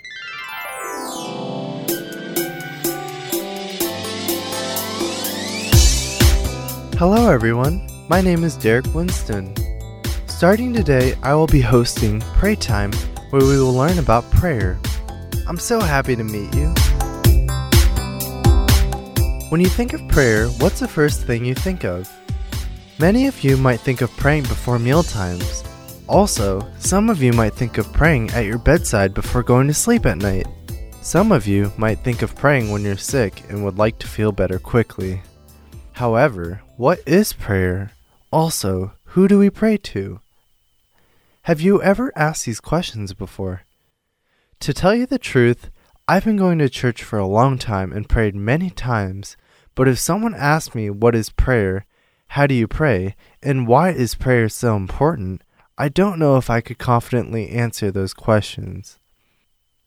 Hello, 6.98 7.30
everyone. 7.30 7.86
My 8.08 8.20
name 8.20 8.42
is 8.42 8.56
Derek 8.56 8.92
Winston. 8.92 9.54
Starting 10.26 10.72
today, 10.72 11.14
I 11.22 11.36
will 11.36 11.46
be 11.46 11.60
hosting 11.60 12.18
Pray 12.34 12.56
Time, 12.56 12.90
where 13.30 13.42
we 13.42 13.60
will 13.60 13.72
learn 13.72 14.00
about 14.00 14.28
prayer. 14.32 14.76
I'm 15.46 15.56
so 15.56 15.78
happy 15.78 16.16
to 16.16 16.24
meet 16.24 16.52
you. 16.52 16.74
When 19.50 19.60
you 19.60 19.68
think 19.68 19.92
of 19.92 20.00
prayer, 20.08 20.48
what's 20.58 20.80
the 20.80 20.88
first 20.88 21.24
thing 21.24 21.44
you 21.44 21.54
think 21.54 21.84
of? 21.84 22.10
Many 23.02 23.26
of 23.26 23.42
you 23.42 23.56
might 23.56 23.80
think 23.80 24.00
of 24.00 24.16
praying 24.16 24.44
before 24.44 24.78
meal 24.78 25.02
times. 25.02 25.64
Also, 26.06 26.64
some 26.78 27.10
of 27.10 27.20
you 27.20 27.32
might 27.32 27.52
think 27.52 27.76
of 27.76 27.92
praying 27.92 28.30
at 28.30 28.44
your 28.44 28.58
bedside 28.58 29.12
before 29.12 29.42
going 29.42 29.66
to 29.66 29.74
sleep 29.74 30.06
at 30.06 30.18
night. 30.18 30.46
Some 31.00 31.32
of 31.32 31.48
you 31.48 31.72
might 31.76 31.98
think 31.98 32.22
of 32.22 32.36
praying 32.36 32.70
when 32.70 32.82
you're 32.82 32.96
sick 32.96 33.42
and 33.48 33.64
would 33.64 33.76
like 33.76 33.98
to 33.98 34.06
feel 34.06 34.30
better 34.30 34.60
quickly. 34.60 35.20
However, 35.94 36.62
what 36.76 37.00
is 37.04 37.32
prayer? 37.32 37.90
Also, 38.30 38.92
who 39.06 39.26
do 39.26 39.36
we 39.36 39.50
pray 39.50 39.78
to? 39.78 40.20
Have 41.50 41.60
you 41.60 41.82
ever 41.82 42.12
asked 42.14 42.46
these 42.46 42.60
questions 42.60 43.14
before? 43.14 43.62
To 44.60 44.72
tell 44.72 44.94
you 44.94 45.06
the 45.06 45.18
truth, 45.18 45.70
I've 46.06 46.24
been 46.24 46.36
going 46.36 46.60
to 46.60 46.68
church 46.68 47.02
for 47.02 47.18
a 47.18 47.26
long 47.26 47.58
time 47.58 47.90
and 47.90 48.08
prayed 48.08 48.36
many 48.36 48.70
times, 48.70 49.36
but 49.74 49.88
if 49.88 49.98
someone 49.98 50.36
asked 50.36 50.76
me 50.76 50.88
what 50.88 51.16
is 51.16 51.30
prayer, 51.30 51.84
how 52.32 52.46
do 52.46 52.54
you 52.54 52.66
pray, 52.66 53.14
and 53.42 53.66
why 53.66 53.90
is 53.90 54.14
prayer 54.14 54.48
so 54.48 54.74
important, 54.74 55.42
I 55.76 55.90
don't 55.90 56.18
know 56.18 56.38
if 56.38 56.48
I 56.48 56.62
could 56.62 56.78
confidently 56.78 57.50
answer 57.50 57.90
those 57.90 58.14
questions. 58.14 58.98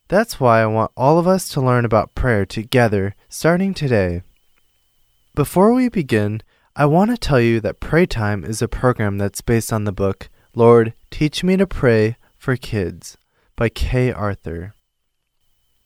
That's 0.10 0.40
why 0.40 0.62
I 0.62 0.68
want 0.68 0.92
all 0.96 1.18
of 1.18 1.28
us 1.28 1.50
to 1.50 1.62
learn 1.62 1.86
about 1.86 2.14
prayer 2.14 2.46
together 2.46 3.16
starting 3.30 3.74
today. 3.74 4.22
Before 5.34 5.74
we 5.74 5.90
begin, 5.90 6.44
I 6.76 6.86
want 6.86 7.10
to 7.10 7.18
tell 7.18 7.42
you 7.42 7.60
that 7.62 7.80
Pray 7.80 8.06
Time 8.06 8.44
is 8.44 8.62
a 8.62 8.68
program 8.68 9.18
that's 9.18 9.42
based 9.42 9.74
on 9.74 9.86
the 9.86 9.92
book 9.92 10.30
Lord, 10.54 10.94
Teach 11.10 11.44
Me 11.44 11.58
to 11.58 11.66
Pray 11.66 12.16
for 12.38 12.56
Kids 12.58 13.18
by 13.56 13.70
Kay 13.70 14.12
Arthur. 14.12 14.76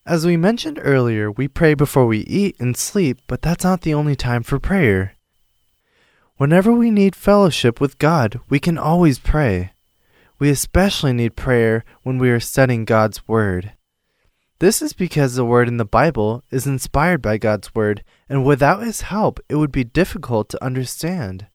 As 0.04 0.26
we 0.26 0.36
mentioned 0.36 0.78
earlier, 0.82 1.30
we 1.30 1.48
pray 1.48 1.72
before 1.72 2.04
we 2.04 2.18
eat 2.18 2.60
and 2.60 2.76
sleep, 2.76 3.22
but 3.26 3.40
that's 3.40 3.64
not 3.64 3.80
the 3.80 3.94
only 3.94 4.14
time 4.14 4.42
for 4.42 4.58
prayer. 4.58 5.14
Whenever 6.40 6.72
we 6.72 6.90
need 6.90 7.14
fellowship 7.14 7.82
with 7.82 7.98
God, 7.98 8.40
we 8.48 8.58
can 8.58 8.78
always 8.78 9.18
pray. 9.18 9.72
We 10.38 10.48
especially 10.48 11.12
need 11.12 11.36
prayer 11.36 11.84
when 12.02 12.16
we 12.16 12.30
are 12.30 12.40
studying 12.40 12.86
God's 12.86 13.28
Word. 13.28 13.72
This 14.58 14.80
is 14.80 14.94
because 14.94 15.34
the 15.34 15.44
word 15.44 15.68
in 15.68 15.76
the 15.76 15.84
Bible 15.84 16.42
is 16.50 16.66
inspired 16.66 17.20
by 17.20 17.36
God's 17.36 17.74
word, 17.74 18.02
and 18.26 18.42
without 18.42 18.82
his 18.82 19.02
help, 19.02 19.38
it 19.50 19.56
would 19.56 19.70
be 19.70 19.84
difficult 19.84 20.48
to 20.48 20.64
understand. 20.64 21.46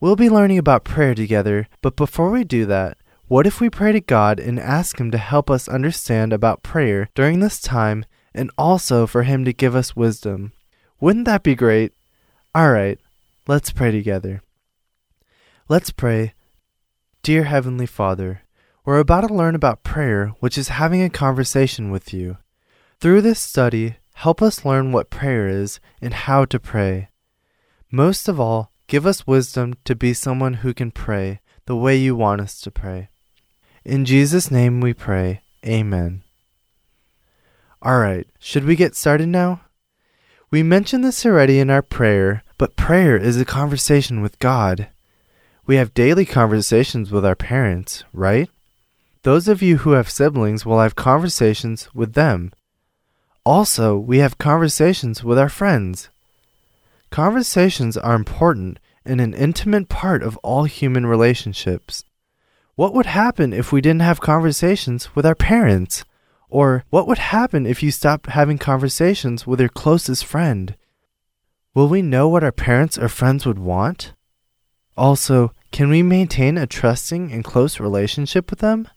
We'll 0.00 0.16
be 0.16 0.28
learning 0.28 0.58
about 0.58 0.84
prayer 0.84 1.14
together, 1.14 1.66
but 1.80 1.96
before 1.96 2.30
we 2.30 2.44
do 2.44 2.66
that, 2.66 2.98
what 3.26 3.46
if 3.46 3.58
we 3.58 3.70
pray 3.70 3.92
to 3.92 4.02
God 4.02 4.38
and 4.38 4.60
ask 4.60 5.00
Him 5.00 5.10
to 5.12 5.18
help 5.18 5.50
us 5.50 5.66
understand 5.66 6.34
about 6.34 6.62
prayer 6.62 7.08
during 7.14 7.40
this 7.40 7.58
time 7.58 8.04
and 8.34 8.50
also 8.58 9.06
for 9.06 9.22
Him 9.22 9.46
to 9.46 9.54
give 9.54 9.74
us 9.74 9.96
wisdom? 9.96 10.52
Wouldn't 11.00 11.24
that 11.24 11.42
be 11.42 11.54
great? 11.54 11.94
Alright, 12.54 13.00
let's 13.46 13.72
pray 13.72 13.90
together. 13.90 14.42
Let's 15.68 15.90
pray. 15.90 16.34
Dear 17.22 17.44
Heavenly 17.44 17.86
Father, 17.86 18.42
we're 18.84 18.98
about 18.98 19.26
to 19.26 19.34
learn 19.34 19.54
about 19.54 19.84
prayer, 19.84 20.28
which 20.40 20.58
is 20.58 20.68
having 20.68 21.02
a 21.02 21.10
conversation 21.10 21.90
with 21.90 22.12
you. 22.12 22.38
Through 23.00 23.22
this 23.22 23.40
study, 23.40 23.96
help 24.14 24.42
us 24.42 24.64
learn 24.64 24.92
what 24.92 25.10
prayer 25.10 25.48
is 25.48 25.80
and 26.00 26.14
how 26.14 26.44
to 26.46 26.58
pray. 26.58 27.08
Most 27.90 28.28
of 28.28 28.40
all, 28.40 28.72
give 28.86 29.06
us 29.06 29.26
wisdom 29.26 29.74
to 29.84 29.94
be 29.94 30.12
someone 30.14 30.54
who 30.54 30.74
can 30.74 30.90
pray 30.90 31.40
the 31.66 31.76
way 31.76 31.96
you 31.96 32.16
want 32.16 32.40
us 32.40 32.60
to 32.60 32.70
pray. 32.70 33.08
In 33.84 34.04
Jesus' 34.04 34.50
name 34.50 34.80
we 34.80 34.94
pray. 34.94 35.42
Amen. 35.64 36.22
Alright, 37.84 38.28
should 38.38 38.64
we 38.64 38.76
get 38.76 38.94
started 38.94 39.28
now? 39.28 39.62
We 40.50 40.62
mentioned 40.62 41.04
this 41.04 41.24
already 41.24 41.58
in 41.58 41.70
our 41.70 41.82
prayer, 41.82 42.41
but 42.62 42.76
prayer 42.76 43.16
is 43.16 43.40
a 43.40 43.44
conversation 43.44 44.22
with 44.22 44.38
God. 44.38 44.86
We 45.66 45.74
have 45.74 45.94
daily 45.94 46.24
conversations 46.24 47.10
with 47.10 47.26
our 47.26 47.34
parents, 47.34 48.04
right? 48.12 48.48
Those 49.24 49.48
of 49.48 49.62
you 49.62 49.78
who 49.78 49.94
have 49.94 50.08
siblings 50.08 50.64
will 50.64 50.78
have 50.78 50.94
conversations 50.94 51.92
with 51.92 52.12
them. 52.12 52.52
Also, 53.44 53.98
we 53.98 54.18
have 54.18 54.38
conversations 54.38 55.24
with 55.24 55.40
our 55.40 55.48
friends. 55.48 56.08
Conversations 57.10 57.96
are 57.96 58.14
important 58.14 58.78
and 59.04 59.20
an 59.20 59.34
intimate 59.34 59.88
part 59.88 60.22
of 60.22 60.36
all 60.44 60.62
human 60.62 61.04
relationships. 61.04 62.04
What 62.76 62.94
would 62.94 63.06
happen 63.06 63.52
if 63.52 63.72
we 63.72 63.80
didn't 63.80 64.02
have 64.02 64.20
conversations 64.20 65.16
with 65.16 65.26
our 65.26 65.34
parents? 65.34 66.04
Or 66.48 66.84
what 66.90 67.08
would 67.08 67.18
happen 67.18 67.66
if 67.66 67.82
you 67.82 67.90
stopped 67.90 68.26
having 68.26 68.58
conversations 68.58 69.48
with 69.48 69.58
your 69.58 69.68
closest 69.68 70.24
friend? 70.24 70.76
Will 71.74 71.88
we 71.88 72.02
know 72.02 72.28
what 72.28 72.44
our 72.44 72.52
parents 72.52 72.98
or 72.98 73.08
friends 73.08 73.46
would 73.46 73.58
want? 73.58 74.12
Also, 74.94 75.54
can 75.70 75.88
we 75.88 76.02
maintain 76.02 76.58
a 76.58 76.66
trusting 76.66 77.32
and 77.32 77.42
close 77.42 77.80
relationship 77.80 78.50
with 78.50 78.58
them? 78.58 78.88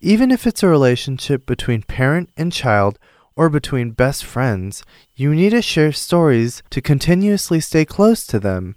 Even 0.00 0.32
if 0.32 0.44
it's 0.44 0.64
a 0.64 0.68
relationship 0.68 1.46
between 1.46 1.82
parent 1.82 2.30
and 2.36 2.52
child 2.52 2.98
or 3.36 3.48
between 3.48 3.92
best 3.92 4.24
friends, 4.24 4.82
you 5.14 5.32
need 5.32 5.50
to 5.50 5.62
share 5.62 5.92
stories 5.92 6.64
to 6.70 6.80
continuously 6.80 7.60
stay 7.60 7.84
close 7.84 8.26
to 8.26 8.40
them. 8.40 8.74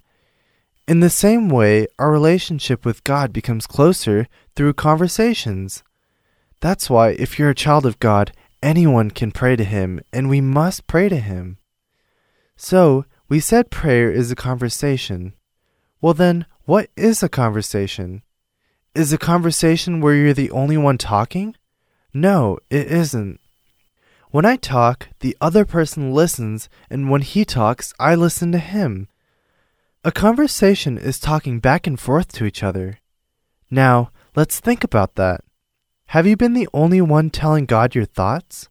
In 0.87 0.99
the 0.99 1.09
same 1.09 1.49
way, 1.49 1.87
our 1.97 2.11
relationship 2.11 2.85
with 2.85 3.03
God 3.03 3.33
becomes 3.33 3.65
closer 3.65 4.27
through 4.55 4.73
conversations. 4.73 5.81
That's 6.59 6.87
why, 6.87 7.09
if 7.11 7.39
you're 7.39 7.49
a 7.49 7.55
child 7.55 7.87
of 7.87 7.99
God, 7.99 8.31
anyone 8.61 9.09
can 9.09 9.31
pray 9.31 9.55
to 9.55 9.63
Him, 9.63 10.01
and 10.11 10.29
we 10.29 10.39
must 10.39 10.85
pray 10.85 11.09
to 11.09 11.17
Him. 11.17 11.57
So, 12.55 13.05
we 13.29 13.39
said 13.39 13.71
prayer 13.71 14.11
is 14.11 14.31
a 14.31 14.35
conversation. 14.35 15.33
Well, 16.01 16.13
then, 16.13 16.45
what 16.65 16.89
is 16.95 17.23
a 17.23 17.29
conversation? 17.29 18.21
Is 18.95 19.11
a 19.11 19.17
conversation 19.17 20.01
where 20.01 20.13
you're 20.13 20.33
the 20.33 20.51
only 20.51 20.77
one 20.77 20.97
talking? 20.97 21.55
No, 22.13 22.59
it 22.69 22.87
isn't. 22.87 23.39
When 24.29 24.45
I 24.45 24.55
talk, 24.55 25.09
the 25.19 25.37
other 25.41 25.65
person 25.65 26.13
listens, 26.13 26.69
and 26.89 27.09
when 27.09 27.21
he 27.21 27.45
talks, 27.45 27.93
I 27.99 28.15
listen 28.15 28.51
to 28.51 28.59
him. 28.59 29.07
A 30.03 30.11
conversation 30.11 30.97
is 30.97 31.19
talking 31.19 31.59
back 31.59 31.87
and 31.87 31.99
forth 31.99 32.31
to 32.33 32.45
each 32.45 32.63
other. 32.63 32.99
Now, 33.71 34.11
let's 34.35 34.59
think 34.59 34.83
about 34.83 35.15
that. 35.15 35.41
Have 36.07 36.27
you 36.27 36.37
been 36.37 36.53
the 36.53 36.69
only 36.73 37.01
one 37.01 37.29
telling 37.29 37.65
God 37.65 37.95
your 37.95 38.05
thoughts? 38.05 38.69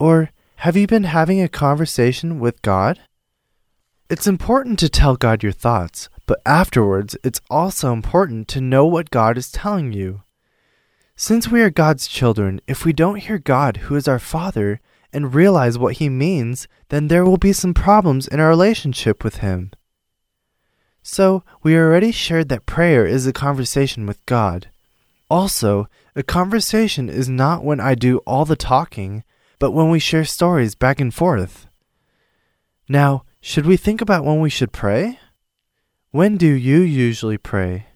Or 0.00 0.30
have 0.56 0.76
you 0.76 0.86
been 0.86 1.04
having 1.04 1.40
a 1.40 1.48
conversation 1.48 2.38
with 2.38 2.62
God? 2.62 3.00
It's 4.08 4.26
important 4.26 4.78
to 4.78 4.88
tell 4.88 5.16
God 5.16 5.42
your 5.42 5.52
thoughts, 5.52 6.08
but 6.26 6.40
afterwards, 6.46 7.16
it's 7.22 7.40
also 7.50 7.92
important 7.92 8.48
to 8.48 8.60
know 8.60 8.86
what 8.86 9.10
God 9.10 9.36
is 9.36 9.50
telling 9.50 9.92
you. 9.92 10.22
Since 11.16 11.48
we 11.48 11.62
are 11.62 11.70
God's 11.70 12.08
children, 12.08 12.60
if 12.66 12.84
we 12.84 12.92
don't 12.92 13.16
hear 13.16 13.38
God, 13.38 13.76
who 13.78 13.96
is 13.96 14.08
our 14.08 14.18
Father, 14.18 14.80
and 15.12 15.34
realize 15.34 15.78
what 15.78 15.96
He 15.96 16.08
means, 16.08 16.66
then 16.88 17.08
there 17.08 17.24
will 17.24 17.36
be 17.36 17.52
some 17.52 17.72
problems 17.72 18.26
in 18.26 18.40
our 18.40 18.48
relationship 18.48 19.22
with 19.22 19.36
Him. 19.36 19.70
So, 21.02 21.44
we 21.62 21.76
already 21.76 22.10
shared 22.10 22.48
that 22.48 22.66
prayer 22.66 23.06
is 23.06 23.26
a 23.26 23.32
conversation 23.32 24.06
with 24.06 24.24
God. 24.26 24.68
Also, 25.30 25.88
a 26.16 26.22
conversation 26.22 27.08
is 27.08 27.28
not 27.28 27.64
when 27.64 27.80
I 27.80 27.94
do 27.94 28.18
all 28.18 28.44
the 28.44 28.56
talking, 28.56 29.22
but 29.64 29.70
when 29.70 29.88
we 29.88 29.98
share 29.98 30.26
stories 30.26 30.74
back 30.74 31.00
and 31.00 31.14
forth. 31.14 31.68
Now, 32.86 33.24
should 33.40 33.64
we 33.64 33.78
think 33.78 34.02
about 34.02 34.22
when 34.22 34.38
we 34.40 34.50
should 34.50 34.72
pray? 34.72 35.18
When 36.10 36.36
do 36.36 36.52
you 36.52 36.80
usually 36.80 37.38
pray? 37.38 37.86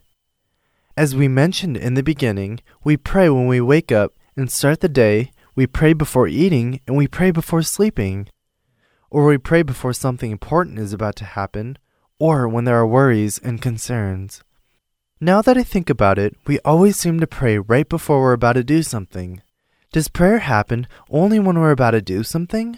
As 0.97 1.15
we 1.15 1.27
mentioned 1.27 1.77
in 1.77 1.93
the 1.93 2.01
beginning, 2.01 2.61
we 2.83 2.97
pray 2.97 3.29
when 3.29 3.45
we 3.45 3.61
wake 3.61 3.91
up 3.91 4.15
and 4.35 4.51
start 4.51 4.79
the 4.79 4.89
day, 4.89 5.31
we 5.53 5.67
pray 5.67 5.93
before 5.93 6.27
eating, 6.27 6.79
and 6.87 6.97
we 6.97 7.07
pray 7.07 7.29
before 7.29 7.61
sleeping. 7.61 8.27
Or 9.11 9.27
we 9.27 9.37
pray 9.37 9.61
before 9.61 9.93
something 9.93 10.31
important 10.31 10.79
is 10.79 10.91
about 10.91 11.17
to 11.17 11.25
happen, 11.25 11.77
or 12.17 12.49
when 12.49 12.63
there 12.63 12.79
are 12.79 12.87
worries 12.87 13.37
and 13.37 13.61
concerns. 13.61 14.41
Now 15.21 15.43
that 15.43 15.55
I 15.55 15.61
think 15.61 15.87
about 15.87 16.17
it, 16.17 16.35
we 16.47 16.57
always 16.65 16.97
seem 16.97 17.19
to 17.19 17.27
pray 17.27 17.59
right 17.59 17.87
before 17.87 18.21
we're 18.21 18.33
about 18.33 18.53
to 18.53 18.63
do 18.63 18.81
something. 18.81 19.43
Does 19.91 20.07
prayer 20.07 20.39
happen 20.39 20.87
only 21.09 21.39
when 21.39 21.57
we're 21.57 21.71
about 21.71 21.91
to 21.91 22.01
do 22.01 22.23
something? 22.23 22.77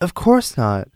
Of 0.00 0.14
course 0.14 0.56
not. 0.56 0.88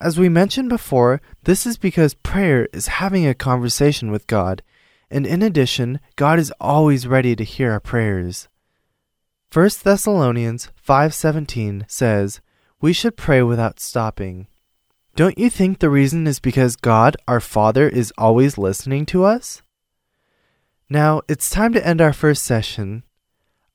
As 0.00 0.18
we 0.18 0.28
mentioned 0.28 0.68
before, 0.68 1.20
this 1.44 1.66
is 1.66 1.76
because 1.78 2.14
prayer 2.14 2.68
is 2.72 2.86
having 2.86 3.26
a 3.26 3.34
conversation 3.34 4.10
with 4.10 4.26
God, 4.26 4.62
And 5.10 5.26
in 5.26 5.42
addition, 5.42 5.98
God 6.14 6.38
is 6.38 6.52
always 6.60 7.06
ready 7.06 7.34
to 7.34 7.42
hear 7.44 7.72
our 7.72 7.80
prayers. 7.80 8.48
1 9.50 9.82
Thessalonians 9.82 10.68
5:17 10.76 11.84
says, 11.88 12.40
"We 12.80 12.92
should 12.92 13.16
pray 13.16 13.42
without 13.42 13.80
stopping." 13.80 14.46
Don't 15.16 15.36
you 15.36 15.50
think 15.50 15.80
the 15.80 15.90
reason 15.90 16.28
is 16.28 16.38
because 16.38 16.76
God, 16.76 17.16
our 17.26 17.40
Father, 17.40 17.88
is 17.88 18.12
always 18.16 18.56
listening 18.56 19.04
to 19.06 19.24
us? 19.24 19.62
Now, 20.88 21.22
it's 21.28 21.50
time 21.50 21.72
to 21.72 21.84
end 21.84 22.00
our 22.00 22.12
first 22.12 22.44
session. 22.44 23.02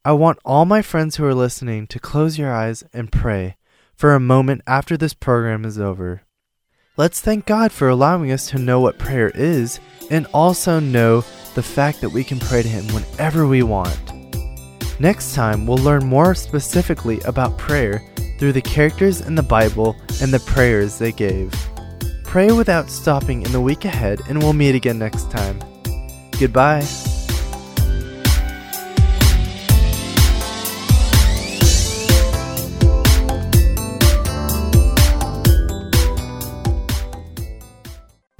I 0.05 0.11
want 0.11 0.37
all 0.45 0.65
my 0.65 0.83
friends 0.83 1.15
who 1.15 1.25
are 1.25 1.33
listening 1.33 1.87
to 1.87 1.99
close 1.99 2.37
your 2.37 2.53
eyes 2.53 2.83
and 2.93 3.11
pray 3.11 3.57
for 3.95 4.13
a 4.13 4.19
moment 4.19 4.61
after 4.67 4.95
this 4.95 5.15
program 5.15 5.65
is 5.65 5.79
over. 5.79 6.21
Let's 6.95 7.19
thank 7.19 7.47
God 7.47 7.71
for 7.71 7.89
allowing 7.89 8.31
us 8.31 8.47
to 8.51 8.59
know 8.59 8.79
what 8.79 8.99
prayer 8.99 9.31
is 9.33 9.79
and 10.11 10.27
also 10.31 10.79
know 10.79 11.21
the 11.55 11.63
fact 11.63 12.01
that 12.01 12.11
we 12.11 12.23
can 12.23 12.39
pray 12.39 12.61
to 12.61 12.67
Him 12.67 12.85
whenever 12.93 13.47
we 13.47 13.63
want. 13.63 13.99
Next 14.99 15.33
time, 15.33 15.65
we'll 15.65 15.79
learn 15.79 16.05
more 16.05 16.35
specifically 16.35 17.19
about 17.21 17.57
prayer 17.57 17.99
through 18.37 18.53
the 18.53 18.61
characters 18.61 19.21
in 19.21 19.33
the 19.33 19.41
Bible 19.41 19.95
and 20.21 20.31
the 20.31 20.39
prayers 20.41 20.99
they 20.99 21.13
gave. 21.13 21.51
Pray 22.23 22.51
without 22.51 22.91
stopping 22.91 23.41
in 23.41 23.51
the 23.51 23.59
week 23.59 23.85
ahead, 23.85 24.21
and 24.29 24.37
we'll 24.37 24.53
meet 24.53 24.75
again 24.75 24.99
next 24.99 25.31
time. 25.31 25.59
Goodbye. 26.39 26.85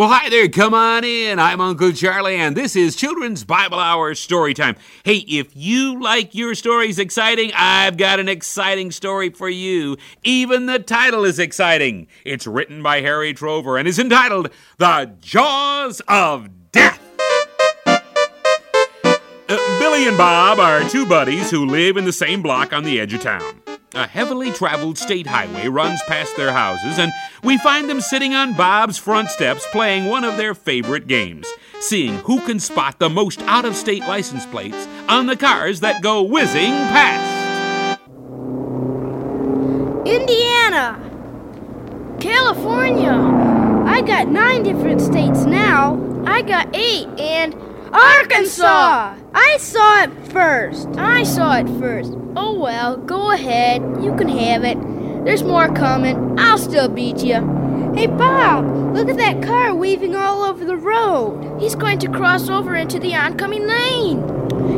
Well, 0.00 0.08
hi 0.08 0.30
there. 0.30 0.48
Come 0.48 0.72
on 0.72 1.04
in. 1.04 1.38
I'm 1.38 1.60
Uncle 1.60 1.92
Charlie, 1.92 2.36
and 2.36 2.56
this 2.56 2.74
is 2.74 2.96
Children's 2.96 3.44
Bible 3.44 3.78
Hour 3.78 4.14
Story 4.14 4.54
Time. 4.54 4.76
Hey, 5.04 5.16
if 5.28 5.54
you 5.54 6.00
like 6.00 6.34
your 6.34 6.54
stories 6.54 6.98
exciting, 6.98 7.52
I've 7.54 7.98
got 7.98 8.18
an 8.18 8.26
exciting 8.26 8.92
story 8.92 9.28
for 9.28 9.50
you. 9.50 9.98
Even 10.24 10.64
the 10.64 10.78
title 10.78 11.26
is 11.26 11.38
exciting. 11.38 12.06
It's 12.24 12.46
written 12.46 12.82
by 12.82 13.02
Harry 13.02 13.34
Trover 13.34 13.76
and 13.76 13.86
is 13.86 13.98
entitled 13.98 14.48
The 14.78 15.12
Jaws 15.20 16.00
of 16.08 16.48
Death. 16.72 16.98
Uh, 17.84 17.98
Billy 19.78 20.08
and 20.08 20.16
Bob 20.16 20.58
are 20.60 20.80
two 20.88 21.04
buddies 21.04 21.50
who 21.50 21.66
live 21.66 21.98
in 21.98 22.06
the 22.06 22.12
same 22.14 22.40
block 22.40 22.72
on 22.72 22.84
the 22.84 22.98
edge 22.98 23.12
of 23.12 23.20
town. 23.20 23.60
A 23.92 24.06
heavily 24.06 24.52
traveled 24.52 24.98
state 24.98 25.26
highway 25.26 25.66
runs 25.66 26.00
past 26.06 26.36
their 26.36 26.52
houses, 26.52 26.96
and 26.96 27.10
we 27.42 27.58
find 27.58 27.90
them 27.90 28.00
sitting 28.00 28.34
on 28.34 28.52
Bob's 28.52 28.98
front 28.98 29.30
steps 29.30 29.66
playing 29.72 30.06
one 30.06 30.22
of 30.22 30.36
their 30.36 30.54
favorite 30.54 31.08
games, 31.08 31.48
seeing 31.80 32.14
who 32.18 32.40
can 32.42 32.60
spot 32.60 33.00
the 33.00 33.10
most 33.10 33.42
out 33.42 33.64
of 33.64 33.74
state 33.74 34.02
license 34.02 34.46
plates 34.46 34.86
on 35.08 35.26
the 35.26 35.36
cars 35.36 35.80
that 35.80 36.02
go 36.02 36.22
whizzing 36.22 36.70
past. 36.70 37.98
Indiana, 40.06 40.96
California. 42.20 43.10
I 43.86 44.02
got 44.02 44.28
nine 44.28 44.62
different 44.62 45.00
states 45.00 45.46
now. 45.46 45.98
I 46.26 46.42
got 46.42 46.68
eight, 46.76 47.08
and 47.18 47.54
Arkansas. 47.92 49.16
I 49.34 49.56
saw 49.58 50.02
it 50.04 50.10
first. 50.32 50.88
I 50.96 51.22
saw 51.24 51.56
it 51.56 51.68
first. 51.80 52.12
Oh 52.36 52.58
well, 52.58 52.96
go 52.96 53.32
ahead. 53.32 53.82
You 54.02 54.14
can 54.16 54.28
have 54.28 54.64
it. 54.64 54.78
There's 55.24 55.42
more 55.42 55.72
coming. 55.74 56.38
I'll 56.38 56.58
still 56.58 56.88
beat 56.88 57.18
you. 57.18 57.34
Hey 57.94 58.06
Bob, 58.06 58.94
look 58.94 59.08
at 59.08 59.16
that 59.16 59.42
car 59.42 59.74
weaving 59.74 60.14
all 60.14 60.44
over 60.44 60.64
the 60.64 60.76
road. 60.76 61.60
He's 61.60 61.74
going 61.74 61.98
to 62.00 62.08
cross 62.08 62.48
over 62.48 62.76
into 62.76 62.98
the 63.00 63.14
oncoming 63.14 63.66
lane. 63.66 64.22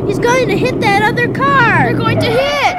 He's 0.07 0.19
going 0.19 0.49
to 0.49 0.57
hit 0.57 0.81
that 0.81 1.03
other 1.03 1.33
car. 1.33 1.85
They're 1.85 1.97
going 1.97 2.19
to 2.21 2.27
hit. 2.27 2.77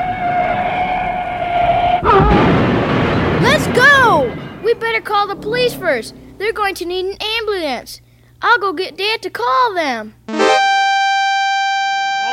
Let's 3.43 3.67
go! 3.67 4.35
We 4.63 4.73
better 4.73 5.01
call 5.01 5.27
the 5.27 5.35
police 5.35 5.73
first. 5.73 6.15
They're 6.37 6.53
going 6.53 6.75
to 6.75 6.85
need 6.85 7.05
an 7.05 7.17
ambulance. 7.21 8.01
I'll 8.45 8.59
go 8.59 8.73
get 8.73 8.97
Dad 8.97 9.21
to 9.21 9.29
call 9.29 9.73
them. 9.73 10.15
All 10.27 10.41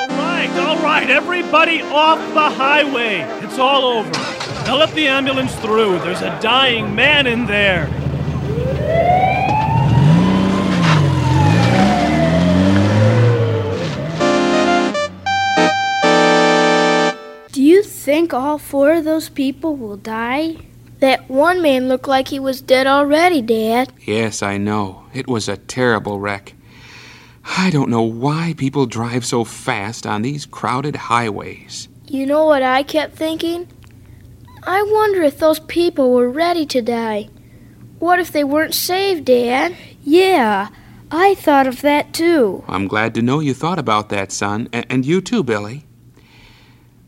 right, 0.09 0.51
all 0.59 0.77
right, 0.83 1.09
everybody 1.09 1.83
off 1.83 2.19
the 2.35 2.51
highway. 2.51 3.21
It's 3.45 3.61
all 3.61 3.85
over. 3.85 4.11
Now 4.65 4.77
let 4.77 4.93
the 4.97 5.07
ambulance 5.07 5.55
through. 5.61 6.01
There's 6.01 6.23
a 6.23 6.37
dying 6.43 6.97
man 6.97 7.29
in 7.29 7.47
there. 7.47 7.87
Do 17.53 17.63
you 17.63 17.85
think 17.85 18.35
all 18.35 18.59
four 18.59 18.95
of 18.95 19.05
those 19.05 19.29
people 19.29 19.77
will 19.77 19.97
die? 19.97 20.57
That 21.01 21.29
one 21.31 21.63
man 21.63 21.89
looked 21.89 22.09
like 22.09 22.29
he 22.29 22.39
was 22.39 22.61
dead 22.61 22.87
already, 22.87 23.41
Dad. 23.43 23.93
Yes, 24.05 24.43
I 24.43 24.59
know. 24.59 25.05
It 25.15 25.27
was 25.27 25.49
a 25.49 25.57
terrible 25.57 26.21
wreck. 26.21 26.55
I 27.59 27.71
don't 27.71 27.91
know 27.91 28.03
why 28.03 28.55
people 28.57 28.87
drive 28.87 29.25
so 29.25 29.45
fast 29.45 30.07
on 30.07 30.23
these 30.23 30.45
crowded 30.47 30.95
highways. 30.97 31.89
You 32.07 32.27
know 32.27 32.45
what 32.45 32.63
I 32.63 32.83
kept 32.83 33.17
thinking? 33.17 33.67
I 34.63 34.83
wonder 34.83 35.23
if 35.23 35.39
those 35.39 35.61
people 35.61 36.13
were 36.13 36.29
ready 36.31 36.67
to 36.67 36.83
die. 36.83 37.31
What 37.99 38.21
if 38.21 38.31
they 38.31 38.45
weren't 38.45 38.75
saved, 38.75 39.25
Dad? 39.25 39.75
Yeah, 40.03 40.69
I 41.11 41.35
thought 41.35 41.67
of 41.67 41.81
that 41.81 42.13
too. 42.13 42.63
I'm 42.69 42.87
glad 42.89 43.15
to 43.15 43.23
know 43.23 43.41
you 43.41 43.55
thought 43.55 43.79
about 43.79 44.11
that, 44.11 44.33
son, 44.33 44.69
a- 44.73 44.91
and 44.93 45.07
you 45.07 45.21
too, 45.23 45.43
Billy. 45.43 45.87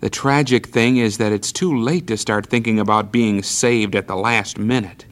The 0.03 0.11
tragic 0.11 0.67
thing 0.67 0.97
is 0.97 1.19
that 1.19 1.31
it's 1.31 1.53
too 1.53 1.81
late 1.81 2.09
to 2.09 2.17
start 2.17 2.47
thinking 2.47 2.81
about 2.81 3.13
being 3.13 3.41
saved 3.41 3.95
at 3.95 4.09
the 4.09 4.17
last 4.17 4.59
minute. 4.59 5.07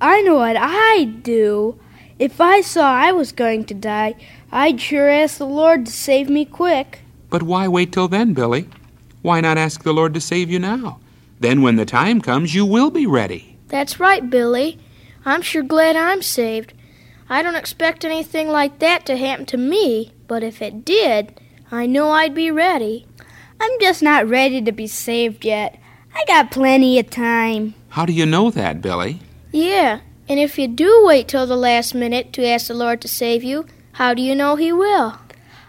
I 0.00 0.22
know 0.22 0.36
what 0.36 0.56
I'd 0.58 1.22
do. 1.22 1.78
If 2.18 2.40
I 2.40 2.62
saw 2.62 2.90
I 2.90 3.12
was 3.12 3.32
going 3.32 3.66
to 3.66 3.74
die, 3.74 4.14
I'd 4.50 4.80
sure 4.80 5.10
ask 5.10 5.36
the 5.36 5.46
Lord 5.46 5.84
to 5.84 5.92
save 5.92 6.30
me 6.30 6.46
quick. 6.46 7.00
But 7.28 7.42
why 7.42 7.68
wait 7.68 7.92
till 7.92 8.08
then, 8.08 8.32
Billy? 8.32 8.66
Why 9.20 9.42
not 9.42 9.58
ask 9.58 9.82
the 9.82 9.92
Lord 9.92 10.14
to 10.14 10.22
save 10.22 10.50
you 10.50 10.58
now? 10.58 11.00
Then, 11.40 11.60
when 11.60 11.76
the 11.76 11.84
time 11.84 12.22
comes, 12.22 12.54
you 12.54 12.64
will 12.64 12.90
be 12.90 13.06
ready. 13.06 13.58
That's 13.68 14.00
right, 14.00 14.30
Billy. 14.30 14.78
I'm 15.26 15.42
sure 15.42 15.62
glad 15.62 15.96
I'm 15.96 16.22
saved. 16.22 16.72
I 17.28 17.42
don't 17.42 17.56
expect 17.56 18.06
anything 18.06 18.48
like 18.48 18.78
that 18.78 19.04
to 19.04 19.18
happen 19.18 19.44
to 19.46 19.58
me, 19.58 20.12
but 20.26 20.42
if 20.42 20.62
it 20.62 20.82
did, 20.82 21.38
I 21.70 21.84
know 21.84 22.10
I'd 22.10 22.34
be 22.34 22.50
ready. 22.50 23.06
I'm 23.60 23.80
just 23.80 24.02
not 24.02 24.28
ready 24.28 24.60
to 24.62 24.72
be 24.72 24.86
saved 24.86 25.44
yet. 25.44 25.78
I 26.14 26.24
got 26.26 26.50
plenty 26.50 26.98
of 26.98 27.10
time. 27.10 27.74
How 27.90 28.04
do 28.06 28.12
you 28.12 28.26
know 28.26 28.50
that, 28.50 28.80
Billy? 28.80 29.20
Yeah, 29.52 30.00
and 30.28 30.40
if 30.40 30.58
you 30.58 30.68
do 30.68 31.02
wait 31.04 31.28
till 31.28 31.46
the 31.46 31.56
last 31.56 31.94
minute 31.94 32.32
to 32.34 32.46
ask 32.46 32.68
the 32.68 32.74
Lord 32.74 33.00
to 33.02 33.08
save 33.08 33.42
you, 33.44 33.66
how 33.92 34.14
do 34.14 34.22
you 34.22 34.34
know 34.34 34.56
He 34.56 34.72
will? 34.72 35.18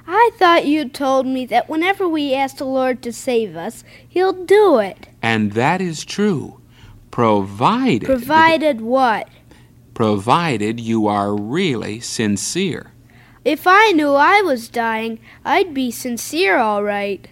I 0.07 0.31
thought 0.38 0.65
you 0.67 0.88
told 0.88 1.25
me 1.25 1.45
that 1.47 1.67
whenever 1.69 2.07
we 2.07 2.33
ask 2.33 2.57
the 2.57 2.65
Lord 2.65 3.01
to 3.03 3.11
save 3.13 3.55
us, 3.55 3.83
He'll 4.07 4.45
do 4.45 4.77
it. 4.79 5.07
And 5.21 5.53
that 5.53 5.81
is 5.81 6.05
true, 6.05 6.59
provided 7.11 8.05
Provided 8.05 8.81
what? 8.81 9.27
provided 9.95 10.77
you 10.77 11.07
are 11.07 11.33
really 11.33 11.99
sincere. 12.01 12.91
If 13.45 13.65
I 13.65 13.91
knew 13.91 14.13
I 14.13 14.41
was 14.41 14.67
dying, 14.67 15.19
I'd 15.45 15.73
be 15.73 15.89
sincere, 15.89 16.57
all 16.57 16.83
right. 16.83 17.27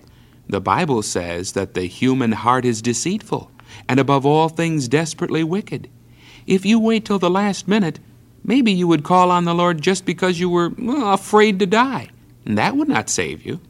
The 0.53 0.61
Bible 0.61 1.01
says 1.01 1.53
that 1.53 1.73
the 1.73 1.87
human 1.87 2.31
heart 2.31 2.63
is 2.63 2.83
deceitful, 2.83 3.49
and 3.89 3.99
above 3.99 4.23
all 4.23 4.49
things 4.49 4.87
desperately 4.87 5.43
wicked. 5.43 5.89
If 6.45 6.63
you 6.63 6.79
wait 6.79 7.05
till 7.05 7.17
the 7.17 7.27
last 7.27 7.67
minute, 7.67 7.99
maybe 8.43 8.71
you 8.71 8.87
would 8.87 9.03
call 9.03 9.31
on 9.31 9.45
the 9.45 9.55
Lord 9.55 9.81
just 9.81 10.05
because 10.05 10.39
you 10.39 10.51
were 10.51 10.69
well, 10.77 11.11
afraid 11.11 11.57
to 11.57 11.65
die. 11.65 12.09
And 12.45 12.55
that 12.55 12.77
would 12.77 12.87
not 12.87 13.09
save 13.09 13.43
you. 13.43 13.61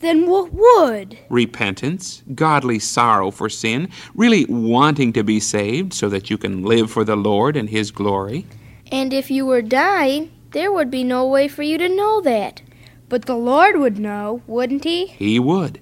Then 0.00 0.28
what 0.28 0.52
would? 0.52 1.16
Repentance, 1.28 2.24
godly 2.34 2.80
sorrow 2.80 3.30
for 3.30 3.48
sin, 3.48 3.88
really 4.16 4.44
wanting 4.46 5.12
to 5.12 5.22
be 5.22 5.38
saved 5.38 5.94
so 5.94 6.08
that 6.08 6.28
you 6.28 6.36
can 6.36 6.64
live 6.64 6.90
for 6.90 7.04
the 7.04 7.14
Lord 7.14 7.56
and 7.56 7.70
His 7.70 7.92
glory. 7.92 8.46
And 8.90 9.12
if 9.12 9.30
you 9.30 9.46
were 9.46 9.62
dying, 9.62 10.32
there 10.50 10.72
would 10.72 10.90
be 10.90 11.04
no 11.04 11.24
way 11.24 11.46
for 11.46 11.62
you 11.62 11.78
to 11.78 11.88
know 11.88 12.20
that. 12.22 12.62
But 13.08 13.26
the 13.26 13.36
Lord 13.36 13.76
would 13.78 14.00
know, 14.00 14.42
wouldn't 14.48 14.82
He? 14.82 15.06
He 15.06 15.38
would. 15.38 15.78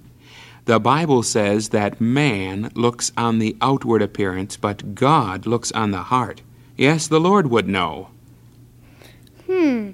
The 0.66 0.78
Bible 0.78 1.22
says 1.22 1.70
that 1.70 2.00
man 2.00 2.70
looks 2.74 3.12
on 3.16 3.38
the 3.38 3.56
outward 3.60 4.02
appearance, 4.02 4.56
but 4.56 4.94
God 4.94 5.46
looks 5.46 5.72
on 5.72 5.90
the 5.90 6.02
heart. 6.02 6.42
Yes, 6.76 7.08
the 7.08 7.20
Lord 7.20 7.48
would 7.48 7.68
know. 7.68 8.08
Hmm. 9.46 9.90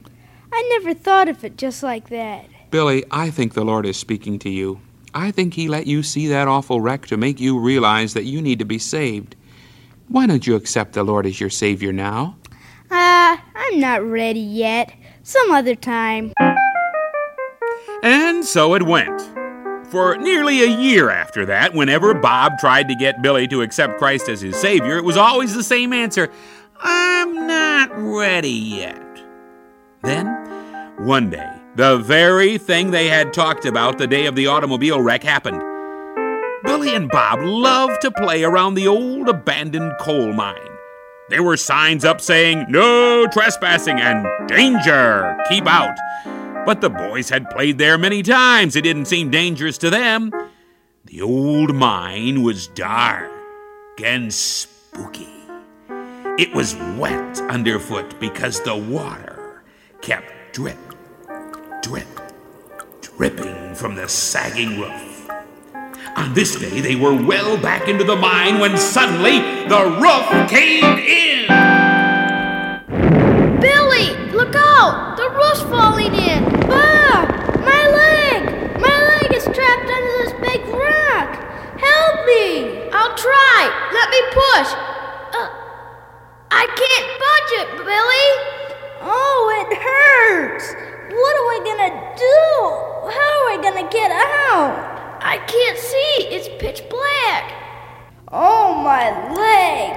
I 0.52 0.78
never 0.78 0.94
thought 0.94 1.28
of 1.28 1.44
it 1.44 1.56
just 1.56 1.82
like 1.82 2.08
that. 2.10 2.46
Billy, 2.70 3.04
I 3.10 3.30
think 3.30 3.54
the 3.54 3.64
Lord 3.64 3.86
is 3.86 3.96
speaking 3.96 4.38
to 4.40 4.50
you. 4.50 4.80
I 5.14 5.30
think 5.30 5.54
He 5.54 5.68
let 5.68 5.86
you 5.86 6.02
see 6.02 6.26
that 6.28 6.48
awful 6.48 6.80
wreck 6.80 7.06
to 7.06 7.16
make 7.16 7.40
you 7.40 7.58
realize 7.58 8.14
that 8.14 8.24
you 8.24 8.42
need 8.42 8.58
to 8.58 8.64
be 8.64 8.78
saved. 8.78 9.34
Why 10.08 10.26
don't 10.26 10.46
you 10.46 10.56
accept 10.56 10.92
the 10.92 11.02
Lord 11.02 11.26
as 11.26 11.40
your 11.40 11.50
Savior 11.50 11.92
now? 11.92 12.36
Ah, 12.90 13.42
I'm 13.54 13.80
not 13.80 14.02
ready 14.02 14.40
yet. 14.40 14.92
Some 15.22 15.50
other 15.50 15.74
time. 15.74 16.32
And 18.02 18.44
so 18.44 18.74
it 18.74 18.82
went. 18.84 19.35
For 19.90 20.16
nearly 20.16 20.62
a 20.62 20.66
year 20.66 21.10
after 21.10 21.46
that, 21.46 21.72
whenever 21.72 22.12
Bob 22.12 22.58
tried 22.58 22.88
to 22.88 22.94
get 22.96 23.22
Billy 23.22 23.46
to 23.48 23.62
accept 23.62 23.98
Christ 23.98 24.28
as 24.28 24.40
his 24.40 24.56
Savior, 24.56 24.96
it 24.96 25.04
was 25.04 25.16
always 25.16 25.54
the 25.54 25.62
same 25.62 25.92
answer 25.92 26.28
I'm 26.80 27.46
not 27.46 27.90
ready 27.96 28.48
yet. 28.48 29.22
Then, 30.02 30.26
one 30.98 31.30
day, 31.30 31.50
the 31.76 31.98
very 31.98 32.58
thing 32.58 32.90
they 32.90 33.08
had 33.08 33.32
talked 33.32 33.64
about 33.64 33.98
the 33.98 34.06
day 34.06 34.26
of 34.26 34.34
the 34.34 34.48
automobile 34.48 35.00
wreck 35.00 35.22
happened. 35.22 35.60
Billy 36.64 36.94
and 36.94 37.08
Bob 37.08 37.40
loved 37.42 38.00
to 38.02 38.10
play 38.10 38.42
around 38.42 38.74
the 38.74 38.88
old 38.88 39.28
abandoned 39.28 39.92
coal 40.00 40.32
mine. 40.32 40.58
There 41.28 41.42
were 41.42 41.56
signs 41.56 42.04
up 42.04 42.20
saying, 42.20 42.66
No 42.68 43.26
trespassing 43.32 44.00
and 44.00 44.48
danger, 44.48 45.36
keep 45.48 45.66
out. 45.66 45.96
But 46.66 46.80
the 46.80 46.90
boys 46.90 47.30
had 47.30 47.48
played 47.48 47.78
there 47.78 47.96
many 47.96 48.22
times. 48.22 48.76
It 48.76 48.82
didn't 48.82 49.06
seem 49.06 49.30
dangerous 49.30 49.78
to 49.78 49.88
them. 49.88 50.32
The 51.04 51.22
old 51.22 51.74
mine 51.74 52.42
was 52.42 52.66
dark 52.66 53.30
and 54.02 54.34
spooky. 54.34 55.32
It 56.38 56.52
was 56.52 56.74
wet 56.98 57.40
underfoot 57.42 58.18
because 58.20 58.60
the 58.60 58.76
water 58.76 59.62
kept 60.02 60.32
drip, 60.52 60.76
drip, 61.82 62.08
dripping 63.00 63.74
from 63.74 63.94
the 63.94 64.08
sagging 64.08 64.78
roof. 64.78 65.30
On 66.16 66.34
this 66.34 66.56
day, 66.56 66.80
they 66.80 66.96
were 66.96 67.14
well 67.14 67.56
back 67.56 67.88
into 67.88 68.04
the 68.04 68.16
mine 68.16 68.58
when 68.58 68.76
suddenly 68.76 69.38
the 69.68 69.84
roof 70.00 70.50
caved 70.50 70.98
in. 70.98 71.46
Billy, 73.60 74.16
look 74.32 74.54
out! 74.56 75.16
The 75.16 75.30
roof's 75.30 75.62
falling 75.62 76.14
in! 76.14 76.44
Bob! 76.68 77.28
My 77.64 77.88
leg! 77.88 78.80
My 78.80 79.20
leg 79.20 79.32
is 79.32 79.44
trapped 79.44 79.90
under 79.90 80.12
this 80.24 80.32
big 80.40 80.66
rock! 80.68 81.80
Help 81.80 82.26
me! 82.26 82.90
I'll 83.06 83.14
try! 83.14 83.70
Let 83.92 84.10
me 84.10 84.20
push! 84.34 84.68
Uh, 85.38 85.48
I 86.50 86.66
can't 86.74 87.08
budge 87.22 87.52
it, 87.62 87.68
Billy! 87.86 88.28
Oh, 89.00 89.46
it 89.62 89.78
hurts! 89.78 90.74
What 91.14 91.34
am 91.38 91.46
I 91.54 91.58
gonna 91.68 91.94
do? 92.16 92.42
How 93.14 93.30
am 93.38 93.46
I 93.46 93.62
gonna 93.62 93.88
get 93.88 94.10
out? 94.10 95.20
I 95.22 95.38
can't 95.46 95.78
see! 95.78 96.34
It's 96.34 96.48
pitch 96.58 96.82
black! 96.90 97.54
Oh, 98.32 98.74
my 98.74 99.32
leg! 99.32 99.96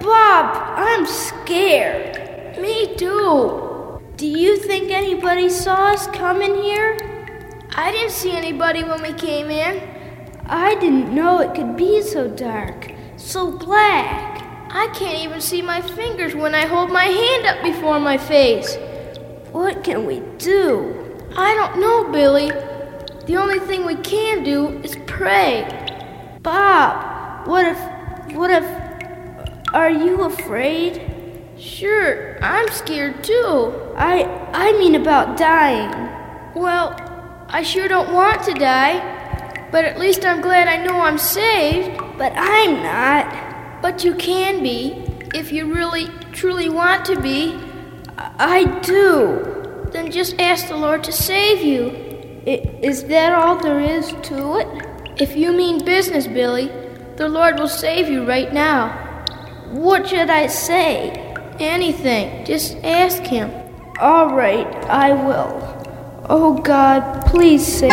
Bob, 0.00 0.54
I'm 0.76 1.06
scared. 1.06 2.58
Me 2.58 2.94
too. 2.96 3.98
Do 4.16 4.26
you 4.26 4.58
think 4.58 4.90
anybody 4.90 5.48
saw 5.48 5.92
us 5.92 6.06
coming 6.08 6.56
here? 6.56 6.98
I 7.74 7.90
didn't 7.92 8.12
see 8.12 8.32
anybody 8.32 8.84
when 8.84 9.00
we 9.00 9.14
came 9.14 9.50
in. 9.50 9.91
I 10.46 10.74
didn't 10.76 11.14
know 11.14 11.40
it 11.40 11.54
could 11.54 11.76
be 11.76 12.02
so 12.02 12.28
dark, 12.28 12.92
so 13.16 13.50
black. 13.50 14.42
I 14.70 14.88
can't 14.94 15.22
even 15.22 15.40
see 15.40 15.62
my 15.62 15.80
fingers 15.80 16.34
when 16.34 16.54
I 16.54 16.66
hold 16.66 16.90
my 16.90 17.04
hand 17.04 17.46
up 17.46 17.62
before 17.62 18.00
my 18.00 18.18
face. 18.18 18.76
What 19.52 19.84
can 19.84 20.06
we 20.06 20.20
do? 20.38 21.18
I 21.36 21.54
don't 21.54 21.80
know, 21.80 22.10
Billy. 22.10 22.50
The 23.26 23.36
only 23.36 23.60
thing 23.60 23.84
we 23.86 23.96
can 23.96 24.42
do 24.42 24.68
is 24.82 24.96
pray. 25.06 25.68
Bob, 26.42 27.46
what 27.46 27.66
if. 27.66 27.78
What 28.34 28.50
if. 28.50 28.64
Are 29.72 29.90
you 29.90 30.22
afraid? 30.22 31.12
Sure, 31.58 32.42
I'm 32.42 32.68
scared 32.68 33.22
too. 33.22 33.72
I 33.94 34.24
I 34.52 34.72
mean 34.72 34.96
about 34.96 35.36
dying. 35.36 35.90
Well, 36.54 36.96
I 37.48 37.62
sure 37.62 37.86
don't 37.88 38.12
want 38.12 38.42
to 38.44 38.54
die, 38.54 39.21
but 39.72 39.84
at 39.86 39.98
least 39.98 40.24
I'm 40.24 40.40
glad 40.42 40.68
I 40.68 40.84
know 40.84 41.00
I'm 41.00 41.18
saved. 41.18 41.98
But 42.18 42.32
I'm 42.36 42.82
not. 42.82 43.82
But 43.82 44.04
you 44.04 44.14
can 44.14 44.62
be 44.62 45.02
if 45.34 45.50
you 45.50 45.74
really 45.74 46.06
truly 46.30 46.68
want 46.68 47.04
to 47.06 47.20
be. 47.20 47.58
I 48.18 48.64
do. 48.82 49.88
Then 49.90 50.10
just 50.12 50.40
ask 50.40 50.68
the 50.68 50.76
Lord 50.76 51.02
to 51.04 51.12
save 51.12 51.62
you. 51.62 51.88
I- 52.46 52.62
Is 52.82 53.04
that 53.04 53.32
all 53.32 53.56
there 53.56 53.80
is 53.80 54.12
to 54.28 54.58
it? 54.58 54.68
If 55.16 55.36
you 55.36 55.52
mean 55.52 55.84
business, 55.84 56.26
Billy, 56.26 56.70
the 57.16 57.28
Lord 57.28 57.58
will 57.58 57.68
save 57.68 58.08
you 58.08 58.24
right 58.24 58.52
now. 58.52 58.88
What 59.70 60.08
should 60.08 60.30
I 60.30 60.46
say? 60.48 61.34
Anything. 61.58 62.44
Just 62.44 62.76
ask 62.84 63.22
Him. 63.22 63.50
All 64.00 64.34
right, 64.34 64.66
I 64.86 65.12
will. 65.12 65.54
Oh 66.28 66.54
God, 66.58 67.26
please 67.26 67.66
save 67.66 67.90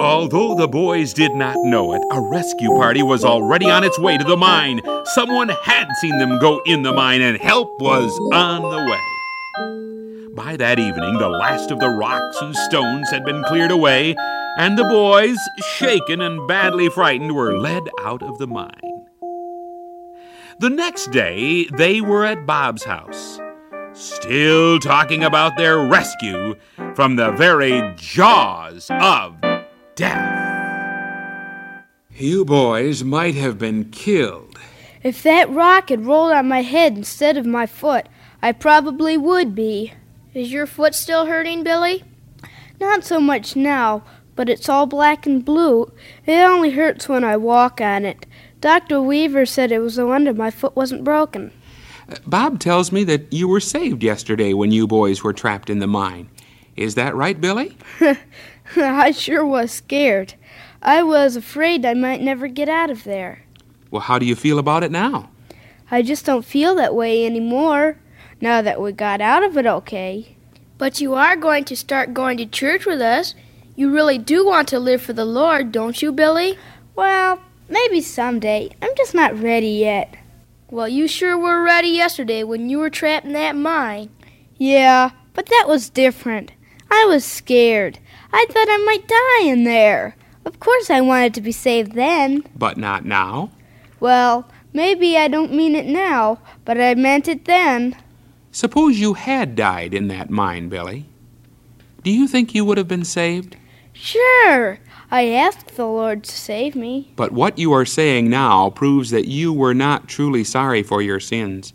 Although 0.00 0.54
the 0.54 0.68
boys 0.68 1.12
did 1.12 1.34
not 1.34 1.56
know 1.58 1.92
it, 1.92 2.02
a 2.10 2.20
rescue 2.20 2.70
party 2.70 3.02
was 3.02 3.24
already 3.24 3.66
on 3.70 3.84
its 3.84 3.98
way 3.98 4.16
to 4.16 4.24
the 4.24 4.36
mine. 4.38 4.80
Someone 5.04 5.50
had 5.50 5.86
seen 6.00 6.18
them 6.18 6.38
go 6.38 6.62
in 6.64 6.82
the 6.82 6.92
mine, 6.92 7.20
and 7.20 7.36
help 7.36 7.80
was 7.80 8.10
on 8.32 8.62
the 8.62 8.90
way. 8.90 10.34
By 10.34 10.56
that 10.56 10.78
evening, 10.78 11.18
the 11.18 11.28
last 11.28 11.70
of 11.70 11.78
the 11.78 11.90
rocks 11.90 12.40
and 12.40 12.56
stones 12.56 13.10
had 13.10 13.24
been 13.24 13.44
cleared 13.44 13.70
away, 13.70 14.16
and 14.56 14.78
the 14.78 14.84
boys, 14.84 15.38
shaken 15.76 16.22
and 16.22 16.48
badly 16.48 16.88
frightened, 16.88 17.34
were 17.34 17.58
led 17.58 17.82
out 18.00 18.22
of 18.22 18.38
the 18.38 18.46
mine. 18.46 19.06
The 20.58 20.70
next 20.70 21.10
day, 21.10 21.66
they 21.66 22.00
were 22.00 22.24
at 22.24 22.46
Bob's 22.46 22.84
house, 22.84 23.38
still 23.92 24.78
talking 24.78 25.22
about 25.22 25.58
their 25.58 25.78
rescue 25.78 26.54
from 26.94 27.16
the 27.16 27.32
very 27.32 27.92
jaws 27.96 28.90
of 28.90 29.36
death. 29.94 31.82
You 32.14 32.44
boys 32.44 33.02
might 33.02 33.34
have 33.34 33.58
been 33.58 33.90
killed. 33.90 34.58
If 35.02 35.22
that 35.22 35.50
rock 35.50 35.88
had 35.88 36.06
rolled 36.06 36.32
on 36.32 36.48
my 36.48 36.62
head 36.62 36.96
instead 36.96 37.36
of 37.36 37.46
my 37.46 37.66
foot, 37.66 38.06
I 38.40 38.52
probably 38.52 39.16
would 39.16 39.54
be. 39.54 39.92
Is 40.34 40.52
your 40.52 40.66
foot 40.66 40.94
still 40.94 41.26
hurting, 41.26 41.64
Billy? 41.64 42.04
Not 42.80 43.04
so 43.04 43.20
much 43.20 43.56
now, 43.56 44.02
but 44.36 44.48
it's 44.48 44.68
all 44.68 44.86
black 44.86 45.26
and 45.26 45.44
blue. 45.44 45.92
It 46.26 46.38
only 46.38 46.70
hurts 46.70 47.08
when 47.08 47.24
I 47.24 47.36
walk 47.36 47.80
on 47.80 48.04
it. 48.04 48.26
Dr. 48.60 49.02
Weaver 49.02 49.46
said 49.46 49.72
it 49.72 49.80
was 49.80 49.98
a 49.98 50.06
wonder 50.06 50.32
my 50.32 50.50
foot 50.50 50.76
wasn't 50.76 51.04
broken. 51.04 51.52
Bob 52.26 52.60
tells 52.60 52.92
me 52.92 53.04
that 53.04 53.32
you 53.32 53.48
were 53.48 53.60
saved 53.60 54.02
yesterday 54.02 54.52
when 54.52 54.70
you 54.70 54.86
boys 54.86 55.22
were 55.22 55.32
trapped 55.32 55.70
in 55.70 55.78
the 55.78 55.86
mine. 55.86 56.28
Is 56.76 56.94
that 56.94 57.14
right, 57.14 57.40
Billy? 57.40 57.76
I 58.76 59.10
sure 59.10 59.44
was 59.44 59.70
scared. 59.70 60.34
I 60.80 61.02
was 61.02 61.36
afraid 61.36 61.84
I 61.84 61.94
might 61.94 62.20
never 62.20 62.48
get 62.48 62.68
out 62.68 62.90
of 62.90 63.04
there. 63.04 63.44
Well, 63.90 64.00
how 64.02 64.18
do 64.18 64.26
you 64.26 64.34
feel 64.34 64.58
about 64.58 64.82
it 64.82 64.90
now? 64.90 65.30
I 65.90 66.02
just 66.02 66.24
don't 66.24 66.44
feel 66.44 66.74
that 66.76 66.94
way 66.94 67.26
anymore, 67.26 67.98
now 68.40 68.62
that 68.62 68.80
we 68.80 68.92
got 68.92 69.20
out 69.20 69.42
of 69.42 69.58
it 69.58 69.66
okay. 69.66 70.36
But 70.78 71.00
you 71.00 71.14
are 71.14 71.36
going 71.36 71.64
to 71.64 71.76
start 71.76 72.14
going 72.14 72.38
to 72.38 72.46
church 72.46 72.86
with 72.86 73.00
us. 73.00 73.34
You 73.76 73.92
really 73.92 74.18
do 74.18 74.44
want 74.46 74.68
to 74.68 74.80
live 74.80 75.02
for 75.02 75.12
the 75.12 75.24
Lord, 75.24 75.70
don't 75.70 76.00
you, 76.00 76.10
Billy? 76.10 76.58
Well, 76.96 77.40
maybe 77.68 78.00
someday. 78.00 78.70
I'm 78.80 78.94
just 78.96 79.14
not 79.14 79.38
ready 79.38 79.68
yet. 79.68 80.16
Well, 80.70 80.88
you 80.88 81.06
sure 81.06 81.38
were 81.38 81.62
ready 81.62 81.88
yesterday 81.88 82.42
when 82.42 82.70
you 82.70 82.78
were 82.78 82.90
trapped 82.90 83.26
in 83.26 83.34
that 83.34 83.54
mine. 83.54 84.08
Yeah, 84.56 85.10
but 85.34 85.46
that 85.46 85.66
was 85.68 85.90
different. 85.90 86.52
I 86.90 87.04
was 87.06 87.24
scared. 87.24 87.98
I 88.32 88.46
thought 88.48 88.68
I 88.70 88.78
might 88.86 89.08
die 89.08 89.50
in 89.50 89.64
there. 89.64 90.16
Of 90.44 90.58
course, 90.58 90.90
I 90.90 91.00
wanted 91.00 91.34
to 91.34 91.40
be 91.40 91.52
saved 91.52 91.92
then. 91.92 92.44
But 92.56 92.76
not 92.76 93.04
now. 93.04 93.50
Well, 94.00 94.48
maybe 94.72 95.16
I 95.16 95.28
don't 95.28 95.52
mean 95.52 95.74
it 95.74 95.86
now, 95.86 96.38
but 96.64 96.80
I 96.80 96.94
meant 96.94 97.28
it 97.28 97.44
then. 97.44 97.96
Suppose 98.50 98.98
you 98.98 99.14
had 99.14 99.54
died 99.56 99.94
in 99.94 100.08
that 100.08 100.30
mine, 100.30 100.68
Billy. 100.68 101.06
do 102.02 102.10
you 102.10 102.26
think 102.26 102.54
you 102.54 102.64
would 102.64 102.78
have 102.78 102.88
been 102.88 103.04
saved? 103.04 103.56
Sure, 103.92 104.78
I 105.10 105.28
asked 105.28 105.76
the 105.76 105.86
Lord 105.86 106.24
to 106.24 106.32
save 106.32 106.74
me. 106.74 107.12
But 107.16 107.32
what 107.32 107.58
you 107.58 107.72
are 107.72 107.84
saying 107.84 108.28
now 108.28 108.70
proves 108.70 109.10
that 109.10 109.28
you 109.28 109.52
were 109.52 109.74
not 109.74 110.08
truly 110.08 110.42
sorry 110.42 110.82
for 110.82 111.00
your 111.00 111.20
sins. 111.20 111.72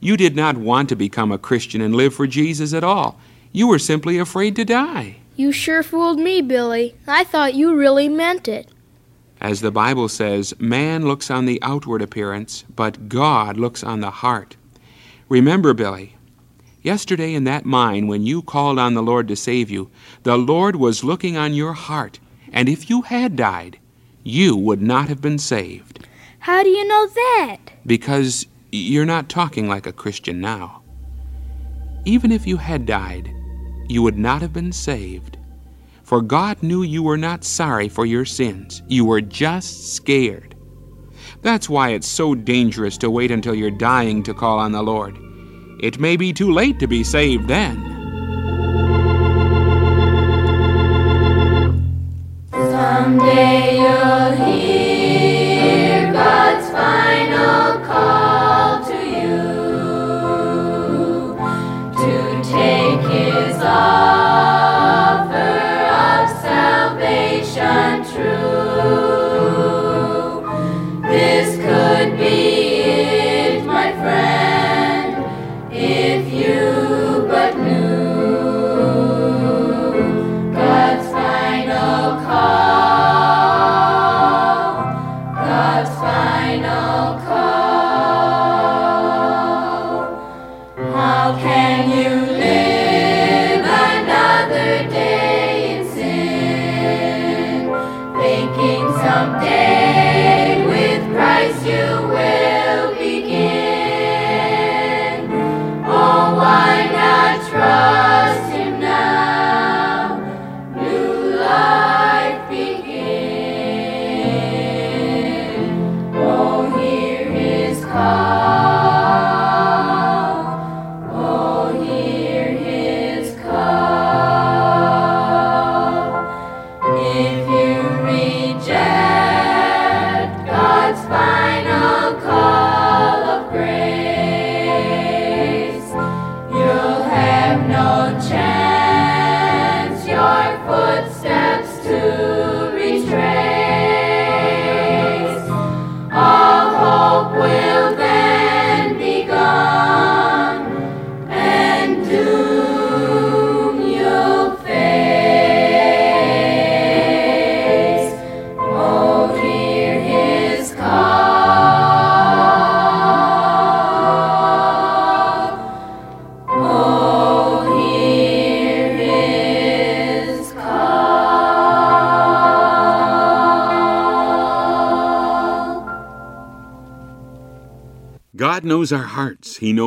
You 0.00 0.16
did 0.16 0.36
not 0.36 0.56
want 0.56 0.88
to 0.90 0.96
become 0.96 1.30
a 1.32 1.38
Christian 1.38 1.80
and 1.80 1.94
live 1.94 2.14
for 2.14 2.26
Jesus 2.26 2.74
at 2.74 2.84
all. 2.84 3.18
You 3.52 3.68
were 3.68 3.78
simply 3.78 4.18
afraid 4.18 4.56
to 4.56 4.64
die. 4.64 5.16
You 5.36 5.52
sure 5.52 5.82
fooled 5.82 6.18
me, 6.18 6.42
Billy. 6.42 6.96
I 7.06 7.24
thought 7.24 7.54
you 7.54 7.74
really 7.74 8.08
meant 8.08 8.48
it. 8.48 8.70
As 9.40 9.62
the 9.62 9.70
Bible 9.70 10.08
says, 10.08 10.52
man 10.58 11.06
looks 11.06 11.30
on 11.30 11.46
the 11.46 11.58
outward 11.62 12.02
appearance, 12.02 12.64
but 12.76 13.08
God 13.08 13.56
looks 13.56 13.82
on 13.82 14.00
the 14.00 14.10
heart. 14.10 14.56
Remember, 15.30 15.72
Billy, 15.72 16.16
yesterday 16.82 17.32
in 17.34 17.44
that 17.44 17.64
mine 17.64 18.06
when 18.06 18.26
you 18.26 18.42
called 18.42 18.78
on 18.78 18.94
the 18.94 19.02
Lord 19.02 19.28
to 19.28 19.36
save 19.36 19.70
you, 19.70 19.90
the 20.24 20.36
Lord 20.36 20.76
was 20.76 21.04
looking 21.04 21.38
on 21.38 21.54
your 21.54 21.72
heart, 21.72 22.20
and 22.52 22.68
if 22.68 22.90
you 22.90 23.02
had 23.02 23.34
died, 23.36 23.78
you 24.22 24.56
would 24.56 24.82
not 24.82 25.08
have 25.08 25.22
been 25.22 25.38
saved. 25.38 26.06
How 26.40 26.62
do 26.62 26.68
you 26.68 26.86
know 26.86 27.06
that? 27.06 27.58
Because 27.86 28.46
you're 28.72 29.06
not 29.06 29.28
talking 29.28 29.68
like 29.68 29.86
a 29.86 29.92
Christian 29.92 30.40
now. 30.40 30.82
Even 32.04 32.30
if 32.30 32.46
you 32.46 32.58
had 32.58 32.84
died, 32.84 33.34
you 33.90 34.02
would 34.02 34.16
not 34.16 34.40
have 34.40 34.52
been 34.52 34.72
saved. 34.72 35.36
For 36.04 36.22
God 36.22 36.62
knew 36.62 36.82
you 36.82 37.02
were 37.02 37.16
not 37.16 37.44
sorry 37.44 37.88
for 37.88 38.06
your 38.06 38.24
sins. 38.24 38.82
You 38.88 39.04
were 39.04 39.20
just 39.20 39.94
scared. 39.94 40.54
That's 41.42 41.68
why 41.68 41.90
it's 41.90 42.06
so 42.06 42.34
dangerous 42.34 42.96
to 42.98 43.10
wait 43.10 43.30
until 43.30 43.54
you're 43.54 43.70
dying 43.70 44.22
to 44.24 44.34
call 44.34 44.58
on 44.58 44.72
the 44.72 44.82
Lord. 44.82 45.18
It 45.82 45.98
may 45.98 46.16
be 46.16 46.32
too 46.32 46.52
late 46.52 46.78
to 46.80 46.86
be 46.86 47.02
saved 47.02 47.48
then. 47.48 47.76
Someday 52.52 53.69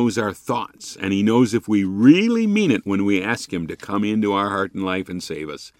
knows 0.04 0.18
our 0.18 0.34
thoughts, 0.34 0.98
and 1.00 1.14
He 1.14 1.22
knows 1.22 1.54
if 1.54 1.66
we 1.66 1.82
really 1.82 2.46
mean 2.46 2.70
it 2.70 2.84
when 2.84 3.06
we 3.06 3.22
ask 3.22 3.50
Him 3.50 3.66
to 3.66 3.74
come 3.74 4.04
into 4.04 4.34
our 4.34 4.50
heart 4.50 4.74
and 4.74 4.84
life 4.84 5.08
and 5.08 5.22
save 5.22 5.48
us. 5.48 5.72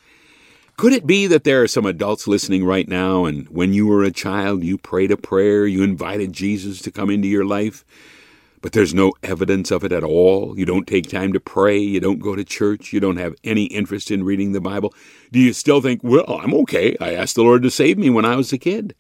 Could 0.78 0.94
it 0.94 1.06
be 1.06 1.26
that 1.26 1.44
there 1.44 1.62
are 1.62 1.68
some 1.68 1.84
adults 1.84 2.26
listening 2.26 2.64
right 2.64 2.88
now, 2.88 3.26
and 3.26 3.46
when 3.50 3.74
you 3.74 3.86
were 3.86 4.02
a 4.02 4.10
child, 4.10 4.64
you 4.64 4.78
prayed 4.78 5.10
a 5.10 5.18
prayer, 5.18 5.66
you 5.66 5.82
invited 5.82 6.32
Jesus 6.32 6.80
to 6.80 6.90
come 6.90 7.10
into 7.10 7.28
your 7.28 7.44
life, 7.44 7.84
but 8.62 8.72
there's 8.72 8.94
no 8.94 9.12
evidence 9.22 9.70
of 9.70 9.84
it 9.84 9.92
at 9.92 10.02
all? 10.02 10.58
You 10.58 10.64
don't 10.64 10.88
take 10.88 11.10
time 11.10 11.34
to 11.34 11.40
pray, 11.40 11.76
you 11.76 12.00
don't 12.00 12.18
go 12.18 12.34
to 12.34 12.44
church, 12.44 12.94
you 12.94 13.00
don't 13.00 13.18
have 13.18 13.34
any 13.44 13.64
interest 13.64 14.10
in 14.10 14.24
reading 14.24 14.52
the 14.52 14.60
Bible? 14.60 14.94
Do 15.32 15.38
you 15.38 15.52
still 15.52 15.82
think, 15.82 16.00
well, 16.02 16.40
I'm 16.42 16.54
okay, 16.62 16.96
I 16.98 17.12
asked 17.12 17.34
the 17.34 17.42
Lord 17.42 17.62
to 17.64 17.70
save 17.70 17.98
me 17.98 18.08
when 18.08 18.24
I 18.24 18.36
was 18.36 18.54
a 18.54 18.58
kid? 18.58 18.94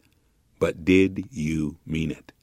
But 0.58 0.84
did 0.84 1.28
you 1.30 1.78
mean 1.86 2.10
it? 2.10 2.33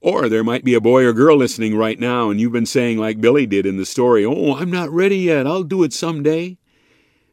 Or 0.00 0.28
there 0.28 0.44
might 0.44 0.64
be 0.64 0.74
a 0.74 0.80
boy 0.80 1.04
or 1.04 1.12
girl 1.12 1.36
listening 1.36 1.76
right 1.76 1.98
now, 1.98 2.30
and 2.30 2.40
you've 2.40 2.52
been 2.52 2.66
saying, 2.66 2.98
like 2.98 3.20
Billy 3.20 3.46
did 3.46 3.66
in 3.66 3.76
the 3.76 3.84
story, 3.84 4.24
Oh, 4.24 4.54
I'm 4.54 4.70
not 4.70 4.90
ready 4.90 5.18
yet. 5.18 5.46
I'll 5.46 5.62
do 5.62 5.82
it 5.82 5.92
someday. 5.92 6.56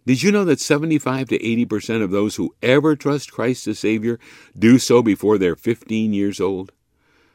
Did 0.05 0.23
you 0.23 0.31
know 0.31 0.45
that 0.45 0.59
75 0.59 1.29
to 1.29 1.39
80% 1.39 2.01
of 2.01 2.11
those 2.11 2.35
who 2.37 2.55
ever 2.61 2.95
trust 2.95 3.31
Christ 3.31 3.67
as 3.67 3.79
Savior 3.79 4.19
do 4.57 4.79
so 4.79 5.01
before 5.01 5.37
they're 5.37 5.55
15 5.55 6.13
years 6.13 6.39
old? 6.39 6.71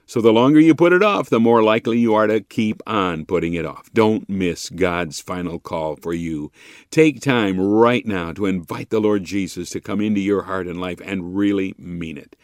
So 0.07 0.20
the 0.20 0.33
longer 0.33 0.61
you 0.61 0.74
put 0.74 0.93
it 0.93 1.03
off, 1.03 1.30
the 1.30 1.41
more 1.41 1.62
likely 1.62 1.99
you 1.99 2.14
are 2.14 2.26
to 2.26 2.41
keep 2.41 2.83
on 2.87 3.24
putting 3.24 3.55
it 3.55 3.64
off. 3.64 3.93
Don't 3.93 4.28
miss 4.28 4.68
God's 4.68 5.20
final 5.20 5.59
call 5.59 5.97
for 5.97 6.12
you. 6.12 6.51
Take 6.91 7.20
time 7.20 7.61
right 7.61 8.05
now 8.05 8.33
to 8.33 8.47
invite 8.47 8.91
the 8.91 9.01
Lord 9.01 9.24
Jesus 9.24 9.70
to 9.70 9.80
come 9.80 10.01
into 10.01 10.20
your 10.20 10.43
heart 10.43 10.66
and 10.66 10.80
life 10.80 11.01
and 11.05 11.37
really 11.37 11.74
mean 11.78 12.18
it. 12.18 12.37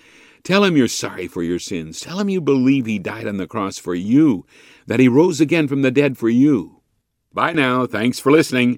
Tell 0.49 0.64
him 0.64 0.78
you're 0.78 0.88
sorry 0.88 1.28
for 1.28 1.42
your 1.42 1.59
sins. 1.59 2.01
Tell 2.01 2.18
him 2.18 2.30
you 2.30 2.40
believe 2.40 2.86
he 2.86 2.99
died 2.99 3.26
on 3.26 3.36
the 3.36 3.46
cross 3.46 3.76
for 3.76 3.94
you, 3.94 4.46
that 4.86 4.99
he 4.99 5.07
rose 5.07 5.42
again 5.42 5.68
from 5.68 5.82
the 5.82 5.90
dead 5.90 6.16
for 6.16 6.30
you. 6.30 6.80
Bye 7.34 7.53
now. 7.53 7.84
Thanks 7.84 8.18
for 8.18 8.32
listening. 8.32 8.76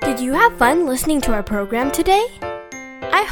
Did 0.00 0.18
you 0.18 0.32
have 0.32 0.58
fun 0.58 0.86
listening 0.86 1.20
to 1.20 1.32
our 1.32 1.44
program 1.44 1.92
today? 1.92 2.26